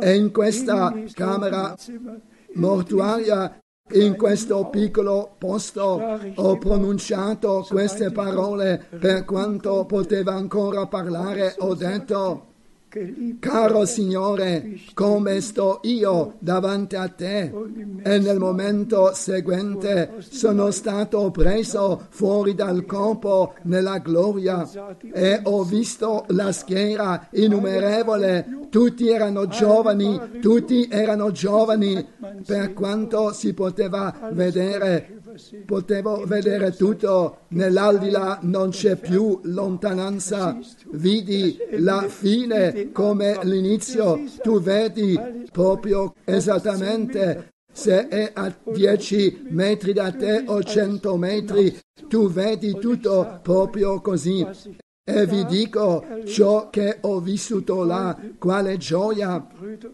e 0.01 0.15
in 0.15 0.31
questa 0.31 0.95
camera 1.15 1.75
mortuaria, 2.55 3.59
in 3.93 4.15
questo 4.17 4.69
piccolo 4.69 5.35
posto, 5.39 6.21
ho 6.35 6.59
pronunciato 6.59 7.65
queste 7.67 8.13
parole 8.13 8.89
per 8.91 9.25
quanto 9.25 9.87
poteva 9.87 10.35
ancora 10.35 10.87
parlare, 10.87 11.55
ho 11.59 11.75
detto, 11.75 12.48
Caro 13.39 13.85
Signore, 13.85 14.81
come 14.95 15.41
sto 15.41 15.81
io 15.83 16.35
davanti 16.39 16.97
a 16.97 17.09
te? 17.09 17.53
E 18.03 18.19
nel 18.19 18.39
momento 18.39 19.13
seguente 19.15 20.17
sono 20.19 20.71
stato 20.71 21.31
preso 21.31 22.07
fuori 22.11 22.55
dal 22.55 22.85
corpo 22.87 23.55
nella 23.63 23.99
gloria 23.99 24.69
e 25.13 25.41
ho 25.43 25.63
visto 25.65 26.25
la 26.29 26.53
schiera 26.53 27.29
innumerevole. 27.33 28.68
Tutti 28.71 29.09
erano 29.09 29.47
giovani, 29.47 30.41
tutti 30.41 30.89
erano 30.91 31.31
giovani. 31.31 32.07
Per 32.47 32.73
quanto 32.73 33.33
si 33.33 33.55
poteva 33.55 34.31
vedere. 34.33 35.21
potevo 35.65 36.25
vedere 36.27 36.73
tutto, 36.73 37.41
nell'aldilà 37.49 38.41
non 38.43 38.71
c'è 38.71 38.97
più 38.97 39.39
lontananza, 39.45 40.59
vidi 40.93 41.57
la 41.79 42.07
fine 42.09 42.91
come 42.93 43.39
l'inizio, 43.43 44.21
tu 44.43 44.61
vedi 44.61 45.19
proprio 45.53 46.15
esattamente 46.25 47.53
se 47.73 48.09
è 48.09 48.33
a 48.35 48.53
10 48.65 49.47
metri 49.51 49.93
da 49.93 50.11
te 50.11 50.43
o 50.47 50.63
100 50.63 51.17
metri, 51.17 51.79
tu 52.09 52.29
vedi 52.29 52.77
tutto 52.79 53.39
proprio 53.41 54.01
così. 54.01 54.45
E 55.11 55.25
vi 55.25 55.47
dico 55.47 56.05
ciò 56.27 56.69
che 56.69 56.99
ho 57.01 57.19
vissuto 57.21 57.83
là, 57.83 58.15
quale 58.39 58.77
gioia, 58.77 59.43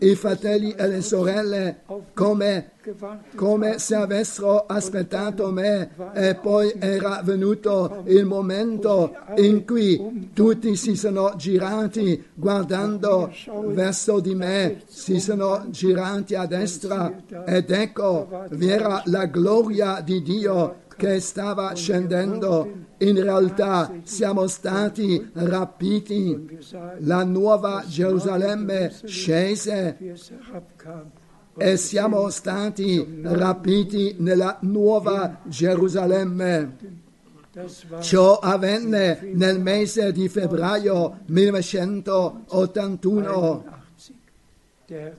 i 0.00 0.16
fratelli 0.16 0.72
e 0.72 0.88
le 0.88 1.02
sorelle, 1.02 1.82
come, 2.12 2.72
come 3.36 3.78
se 3.78 3.94
avessero 3.94 4.66
aspettato 4.66 5.52
me 5.52 5.90
e 6.14 6.34
poi 6.34 6.74
era 6.80 7.20
venuto 7.22 8.02
il 8.06 8.24
momento 8.24 9.14
in 9.36 9.64
cui 9.64 10.30
tutti 10.34 10.74
si 10.74 10.96
sono 10.96 11.34
girati 11.36 12.30
guardando 12.34 13.32
verso 13.66 14.18
di 14.18 14.34
me, 14.34 14.82
si 14.86 15.20
sono 15.20 15.66
girati 15.68 16.34
a 16.34 16.44
destra 16.46 17.22
ed 17.46 17.70
ecco, 17.70 18.46
vi 18.50 18.68
era 18.68 19.00
la 19.06 19.26
gloria 19.26 20.00
di 20.00 20.20
Dio 20.22 20.82
che 20.96 21.20
stava 21.20 21.74
scendendo. 21.74 22.82
In 22.98 23.22
realtà 23.22 23.92
siamo 24.02 24.46
stati 24.46 25.30
rapiti. 25.32 26.58
La 27.00 27.24
nuova 27.24 27.82
Gerusalemme 27.86 28.92
scese 29.04 29.98
e 31.56 31.76
siamo 31.76 32.28
stati 32.30 33.20
rapiti 33.22 34.16
nella 34.18 34.58
nuova 34.62 35.38
Gerusalemme. 35.44 37.02
Ciò 38.00 38.40
avvenne 38.40 39.30
nel 39.34 39.60
mese 39.60 40.10
di 40.10 40.28
febbraio 40.28 41.20
1981. 41.26 43.82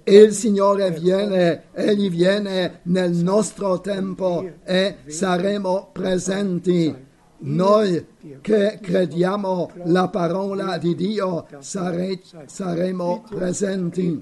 Il 0.04 0.32
Signore 0.34 0.92
viene, 0.92 1.64
Egli 1.72 2.12
viene 2.12 2.82
nel 2.84 3.12
nostro 3.14 3.82
tempo 3.82 4.48
e 4.64 4.98
saremo 5.08 5.90
presenti. 5.92 6.96
Noi 7.38 8.06
che 8.42 8.80
crediamo 8.80 9.72
la 9.86 10.08
parola 10.10 10.78
di 10.78 10.94
Dio 10.94 11.48
sare, 11.60 12.22
saremo 12.46 13.26
presenti. 13.28 14.22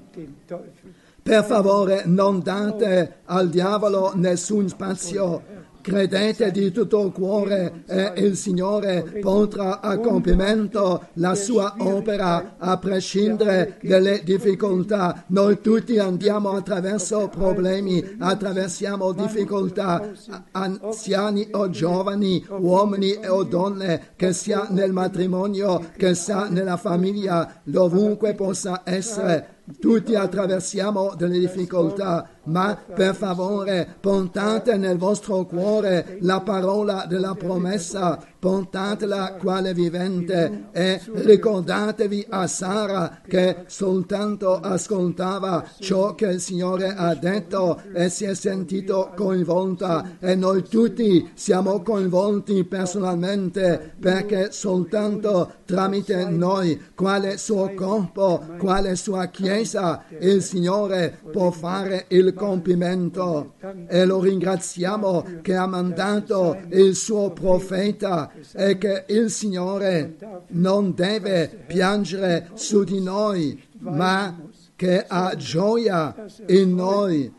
Per 1.22 1.44
favore 1.44 2.04
non 2.06 2.40
date 2.40 3.16
al 3.24 3.50
diavolo 3.50 4.12
nessun 4.14 4.68
spazio. 4.68 5.42
Credete 5.84 6.50
di 6.50 6.72
tutto 6.72 7.10
cuore 7.10 7.82
e 7.84 8.14
il 8.16 8.36
Signore 8.36 9.02
porterà 9.20 9.82
a 9.82 9.98
compimento 9.98 11.08
la 11.16 11.34
sua 11.34 11.74
opera 11.76 12.54
a 12.56 12.78
prescindere 12.78 13.76
dalle 13.82 14.22
difficoltà. 14.24 15.24
Noi 15.26 15.60
tutti 15.60 15.98
andiamo 15.98 16.52
attraverso 16.52 17.28
problemi, 17.28 18.02
attraversiamo 18.18 19.12
difficoltà, 19.12 20.10
anziani 20.52 21.48
o 21.50 21.68
giovani, 21.68 22.42
uomini 22.48 23.18
o 23.28 23.44
donne, 23.44 24.12
che 24.16 24.32
sia 24.32 24.66
nel 24.70 24.92
matrimonio, 24.92 25.90
che 25.98 26.14
sia 26.14 26.48
nella 26.48 26.78
famiglia, 26.78 27.60
dovunque 27.62 28.32
possa 28.32 28.80
essere. 28.84 29.52
Tutti 29.80 30.14
attraversiamo 30.14 31.14
delle 31.16 31.38
difficoltà, 31.38 32.28
ma 32.44 32.76
per 32.76 33.14
favore 33.14 33.96
portate 33.98 34.76
nel 34.76 34.98
vostro 34.98 35.46
cuore 35.46 36.18
la 36.20 36.40
parola 36.40 37.06
della 37.08 37.34
promessa, 37.34 38.22
portatela 38.44 39.36
quale 39.40 39.72
vivente 39.72 40.66
e 40.72 41.00
ricordatevi 41.02 42.26
a 42.28 42.46
Sara 42.46 43.22
che 43.26 43.64
soltanto 43.68 44.60
ascoltava 44.60 45.66
ciò 45.78 46.14
che 46.14 46.26
il 46.26 46.40
Signore 46.40 46.94
ha 46.94 47.14
detto 47.14 47.80
e 47.94 48.10
si 48.10 48.26
è 48.26 48.34
sentito 48.34 49.12
coinvolta. 49.16 50.18
E 50.20 50.34
noi 50.34 50.62
tutti 50.62 51.30
siamo 51.32 51.80
coinvolti 51.80 52.64
personalmente 52.64 53.94
perché 53.98 54.52
soltanto 54.52 55.60
tramite 55.64 56.28
noi, 56.28 56.78
quale 56.94 57.38
suo 57.38 57.72
corpo, 57.72 58.44
quale 58.58 58.94
sua 58.96 59.28
chiesa, 59.28 60.04
il 60.20 60.42
Signore 60.42 61.18
può 61.32 61.50
fare 61.50 62.04
il 62.08 62.34
compimento. 62.34 63.54
E 63.88 64.04
lo 64.04 64.20
ringraziamo 64.20 65.40
che 65.40 65.54
ha 65.54 65.66
mandato 65.66 66.58
il 66.68 66.94
suo 66.94 67.30
profeta 67.30 68.32
e 68.54 68.78
che 68.78 69.04
il 69.08 69.30
Signore 69.30 70.16
non 70.48 70.94
deve 70.94 71.64
piangere 71.66 72.50
su 72.54 72.84
di 72.84 73.00
noi, 73.00 73.62
ma 73.78 74.36
che 74.76 75.04
ha 75.06 75.34
gioia 75.36 76.14
in 76.48 76.74
noi 76.74 77.32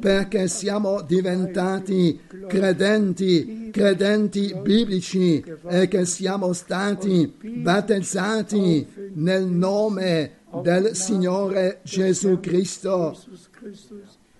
perché 0.00 0.48
siamo 0.48 1.02
diventati 1.02 2.20
credenti, 2.48 3.70
credenti 3.70 4.54
biblici 4.60 5.42
e 5.68 5.86
che 5.86 6.04
siamo 6.04 6.52
stati 6.52 7.32
battezzati 7.62 9.12
nel 9.14 9.44
nome 9.44 10.38
del 10.62 10.96
Signore 10.96 11.80
Gesù 11.82 12.40
Cristo 12.40 13.16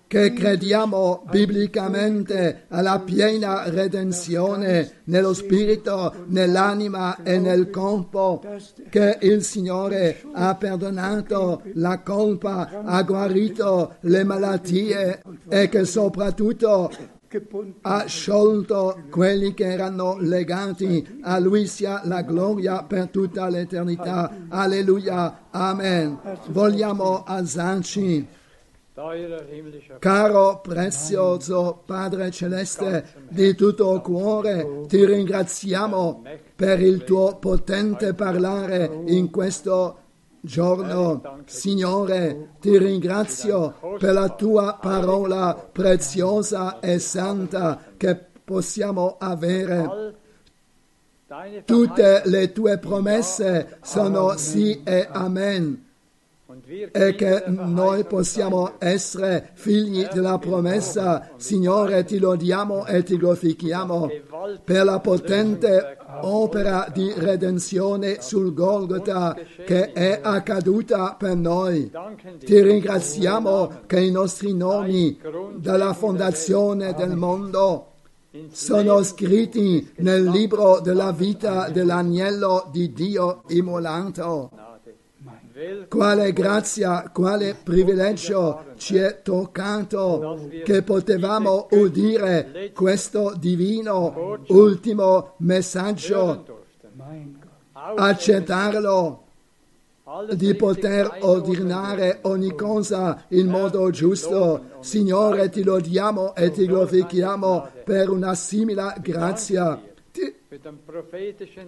che 0.09 0.33
crediamo 0.33 1.23
biblicamente 1.31 2.65
alla 2.69 2.99
piena 3.01 3.69
redenzione 3.69 5.03
nello 5.05 5.35
spirito, 5.35 6.25
nell'anima 6.29 7.23
e 7.23 7.39
nel 7.39 7.69
corpo, 7.69 8.43
che 8.89 9.19
il 9.21 9.45
Signore 9.45 10.23
ha 10.33 10.55
perdonato 10.55 11.63
la 11.75 12.01
colpa, 12.01 12.83
ha 12.85 13.03
guarito 13.03 13.97
le 14.01 14.25
malattie 14.25 15.23
e 15.47 15.69
che 15.69 15.85
soprattutto 15.85 16.91
ha 17.83 18.07
sciolto 18.07 19.03
quelli 19.11 19.53
che 19.53 19.71
erano 19.71 20.17
legati. 20.19 21.21
A 21.21 21.39
Lui 21.39 21.67
sia 21.67 22.01
la 22.05 22.23
gloria 22.23 22.83
per 22.85 23.09
tutta 23.09 23.47
l'eternità. 23.49 24.47
Alleluia. 24.49 25.49
Amen. 25.51 26.19
Vogliamo 26.47 27.25
alzarci. 27.25 28.27
Caro 30.01 30.61
prezioso 30.61 31.83
Padre 31.87 32.33
Celeste, 32.33 33.07
di 33.29 33.55
tutto 33.55 34.01
cuore 34.01 34.87
ti 34.89 35.05
ringraziamo 35.05 36.25
per 36.57 36.81
il 36.81 37.05
tuo 37.05 37.37
potente 37.37 38.13
parlare 38.15 38.91
in 39.07 39.31
questo 39.31 39.99
giorno. 40.41 41.43
Signore, 41.45 42.55
ti 42.61 42.77
ringrazio 42.77 43.77
per 44.01 44.15
la 44.15 44.31
tua 44.31 44.77
parola 44.81 45.55
preziosa 45.55 46.81
e 46.81 46.99
santa 46.99 47.81
che 47.97 48.19
possiamo 48.43 49.15
avere. 49.21 50.17
Tutte 51.65 52.23
le 52.25 52.51
tue 52.51 52.79
promesse 52.79 53.79
sono 53.81 54.37
sì 54.37 54.83
e 54.83 55.07
amen 55.09 55.87
e 56.93 57.15
che 57.15 57.45
noi 57.47 58.05
possiamo 58.05 58.77
essere 58.79 59.51
figli 59.53 60.07
della 60.07 60.39
promessa. 60.39 61.33
Signore, 61.37 62.05
ti 62.05 62.19
lodiamo 62.19 62.87
e 62.87 63.03
ti 63.03 63.19
glorifichiamo 63.19 64.11
per 64.65 64.85
la 64.85 64.99
potente 64.99 65.99
opera 66.23 66.89
di 66.91 67.13
redenzione 67.15 68.23
sul 68.23 68.55
Golgotha 68.55 69.37
che 69.67 69.93
è 69.93 70.21
accaduta 70.23 71.17
per 71.19 71.37
noi. 71.37 71.91
Ti 72.39 72.63
ringraziamo 72.63 73.83
che 73.85 74.01
i 74.01 74.11
nostri 74.11 74.55
nomi 74.55 75.21
dalla 75.57 75.93
fondazione 75.93 76.95
del 76.95 77.15
mondo 77.15 77.93
sono 78.51 79.03
scritti 79.03 79.93
nel 79.97 80.25
libro 80.25 80.81
della 80.81 81.13
vita 81.13 81.69
dell'agnello 81.69 82.69
di 82.73 82.91
Dio 82.95 83.43
immolato. 83.49 84.68
Quale 85.89 86.33
grazia, 86.33 87.11
quale 87.13 87.57
privilegio 87.61 88.67
ci 88.77 88.97
è 88.97 89.23
toccato 89.23 90.49
che 90.65 90.83
potevamo 90.83 91.67
udire 91.73 92.71
questo 92.73 93.35
divino 93.37 94.39
ultimo 94.49 95.35
messaggio, 95.39 96.67
accettarlo, 97.73 99.25
di 100.33 100.55
poter 100.55 101.19
ordinare 101.21 102.21
ogni 102.23 102.55
cosa 102.55 103.25
in 103.29 103.49
modo 103.49 103.91
giusto. 103.91 104.77
Signore, 104.81 105.51
ti 105.51 105.63
lodiamo 105.65 106.35
e 106.35 106.51
ti 106.51 106.67
glorifichiamo 106.67 107.69
per 107.85 108.11
una 108.11 108.35
simile 108.35 108.95
grazia. 109.01 109.88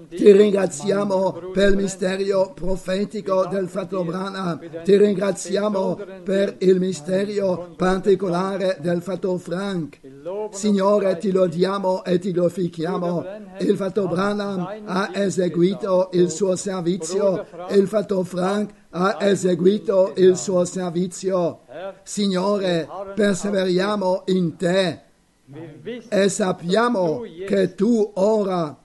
Ti 0.09 0.33
ringraziamo 0.33 1.51
per 1.53 1.69
il 1.69 1.77
misterio 1.77 2.53
profetico 2.55 3.45
del 3.45 3.69
Fratello 3.69 4.05
Branham, 4.05 4.59
ti 4.83 4.97
ringraziamo 4.97 5.99
per 6.25 6.57
il 6.61 6.81
misterio 6.81 7.75
particolare 7.77 8.79
del 8.81 9.03
Fratello 9.03 9.37
Frank. 9.37 10.01
Signore, 10.53 11.19
ti 11.19 11.31
lodiamo 11.31 12.05
e 12.05 12.19
ti 12.19 12.33
glorifichiamo. 12.33 13.25
Il 13.59 13.77
Fratello 13.77 14.09
Branham 14.09 14.83
ha 14.87 15.11
eseguito 15.13 16.09
il 16.15 16.31
suo 16.31 16.57
servizio, 16.57 17.47
il 17.73 17.87
Fratello 17.87 18.25
Frank 18.25 18.73
ha 18.93 19.19
eseguito 19.21 20.15
il 20.17 20.39
suo 20.39 20.65
servizio. 20.65 21.65
Signore, 22.03 22.89
perseveriamo 23.15 24.23
in 24.29 24.57
te 24.57 25.09
e 26.09 26.29
sappiamo 26.29 27.23
che 27.47 27.75
tu 27.75 28.11
ora 28.15 28.77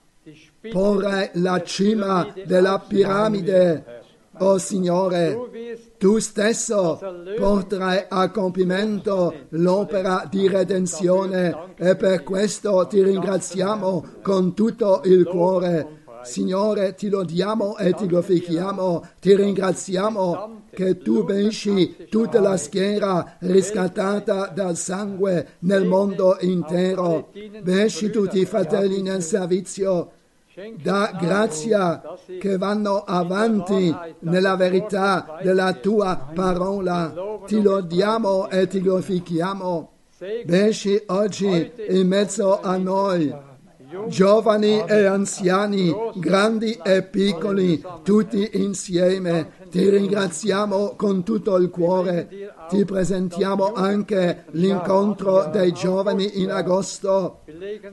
porrai 0.71 1.29
la 1.33 1.61
cima 1.63 2.33
della 2.45 2.79
piramide. 2.79 4.03
O 4.37 4.57
Signore, 4.57 5.31
Du 5.31 5.47
wirst 5.49 5.97
tu 5.97 6.19
stesso 6.19 6.99
porterai 7.37 8.07
a 8.09 8.29
compimento 8.31 9.33
l'opera 9.51 10.27
di 10.29 10.49
redenzione 10.49 11.73
e 11.77 11.95
per 11.95 12.23
questo 12.23 12.85
ti 12.87 13.01
ringraziamo 13.01 14.05
con 14.21 14.53
tutto 14.53 15.03
il 15.05 15.23
cuore. 15.23 16.03
Signore, 16.25 16.95
ti 16.95 17.07
lodiamo 17.07 17.77
e 17.77 17.93
ti 17.93 18.07
glorifichiamo, 18.07 19.07
ti 19.21 19.35
ringraziamo 19.35 20.63
che 20.71 20.97
tu 20.97 21.23
benci 21.23 22.07
tutta 22.09 22.41
la 22.41 22.57
schiera 22.57 23.37
riscattata 23.39 24.47
dal 24.47 24.75
sangue 24.75 25.53
nel 25.59 25.85
mondo 25.85 26.37
intero. 26.41 27.29
Benci 27.61 28.09
tutti 28.09 28.39
i 28.39 28.45
fratelli 28.45 29.01
nel 29.01 29.21
servizio. 29.21 30.11
Da 30.81 31.15
grazia 31.19 32.01
che 32.39 32.57
vanno 32.57 33.03
avanti 33.03 33.93
nella 34.19 34.55
verità 34.55 35.37
della 35.43 35.73
tua 35.73 36.29
parola. 36.33 37.13
Ti 37.45 37.61
lodiamo 37.61 38.49
e 38.49 38.65
ti 38.67 38.81
glorifichiamo. 38.81 39.91
Benci 40.45 41.03
oggi 41.07 41.71
in 41.89 42.07
mezzo 42.07 42.61
a 42.61 42.77
noi, 42.77 43.35
giovani 44.07 44.83
e 44.85 45.05
anziani, 45.05 45.93
grandi 46.15 46.77
e 46.83 47.03
piccoli, 47.03 47.83
tutti 48.03 48.49
insieme. 48.53 49.51
Ti 49.69 49.89
ringraziamo 49.89 50.93
con 50.95 51.23
tutto 51.23 51.57
il 51.57 51.69
cuore. 51.69 52.53
Ti 52.69 52.85
presentiamo 52.85 53.73
anche 53.73 54.45
l'incontro 54.51 55.49
dei 55.51 55.71
giovani 55.71 56.41
in 56.41 56.51
agosto. 56.51 57.41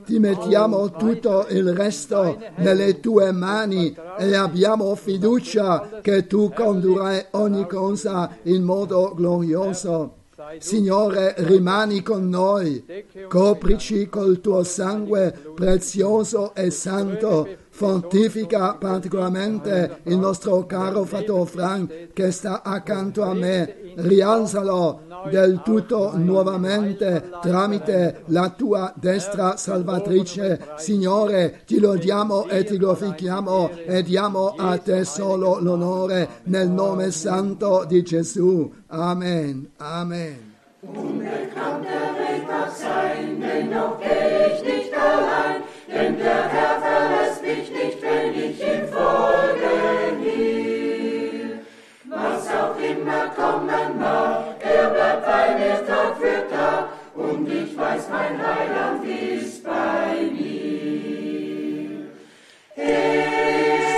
Ti 0.04 0.18
mettiamo 0.18 0.90
tutto 0.92 1.46
il 1.48 1.74
resto 1.74 2.38
nelle 2.56 3.00
tue 3.00 3.32
mani 3.32 3.94
e 4.18 4.34
abbiamo 4.34 4.94
fiducia 4.94 6.00
che 6.00 6.26
tu 6.26 6.52
condurrai 6.54 7.26
ogni 7.32 7.66
cosa 7.66 8.36
in 8.44 8.62
modo 8.62 9.12
glorioso. 9.14 10.20
Signore, 10.58 11.34
rimani 11.38 12.02
con 12.02 12.28
noi, 12.28 12.84
coprici 13.28 14.08
col 14.08 14.40
tuo 14.40 14.62
sangue 14.62 15.32
prezioso 15.54 16.54
e 16.54 16.70
santo, 16.70 17.48
fortifica 17.82 18.76
particolarmente 18.76 20.02
il 20.04 20.16
nostro 20.16 20.64
caro 20.66 21.02
fratello 21.02 21.44
Frank 21.44 22.12
che 22.12 22.30
sta 22.30 22.62
accanto 22.62 23.24
a 23.24 23.34
me, 23.34 23.94
rialzalo 23.96 25.00
del 25.28 25.62
tutto 25.64 26.12
nuovamente 26.14 27.28
tramite 27.40 28.22
la 28.26 28.50
tua 28.50 28.92
destra 28.94 29.56
salvatrice. 29.56 30.74
Signore, 30.76 31.62
ti 31.66 31.80
lodiamo 31.80 32.46
e 32.46 32.62
ti 32.62 32.76
glorifichiamo 32.76 33.70
e 33.84 34.02
diamo 34.04 34.54
a 34.56 34.78
te 34.78 35.04
solo 35.04 35.58
l'onore 35.58 36.28
nel 36.44 36.68
nome 36.68 37.10
santo 37.10 37.84
di 37.84 38.00
Gesù. 38.04 38.72
Amen. 38.86 39.70
Amen. 39.78 40.50
denn 45.94 46.16
der 46.18 46.48
Herr 46.48 46.80
verlässt 46.80 47.42
mich 47.42 47.70
nicht, 47.70 48.02
wenn 48.02 48.34
ich 48.34 48.60
ihm 48.60 48.88
folge 48.88 50.16
nie. 50.20 51.58
Was 52.08 52.48
auch 52.48 52.76
immer 52.78 53.28
kommen 53.36 53.98
mag, 53.98 54.56
er 54.60 54.90
bleibt 54.90 55.26
bei 55.26 55.54
mir 55.58 55.86
Tag 55.86 56.16
für 56.18 56.48
Tag, 56.54 56.88
und 57.14 57.48
ich 57.48 57.76
weiß, 57.76 58.08
mein 58.10 58.38
Heiland 58.38 59.04
ist 59.04 59.62
bei 59.64 60.30
mir. 60.32 62.06
Er 62.76 63.91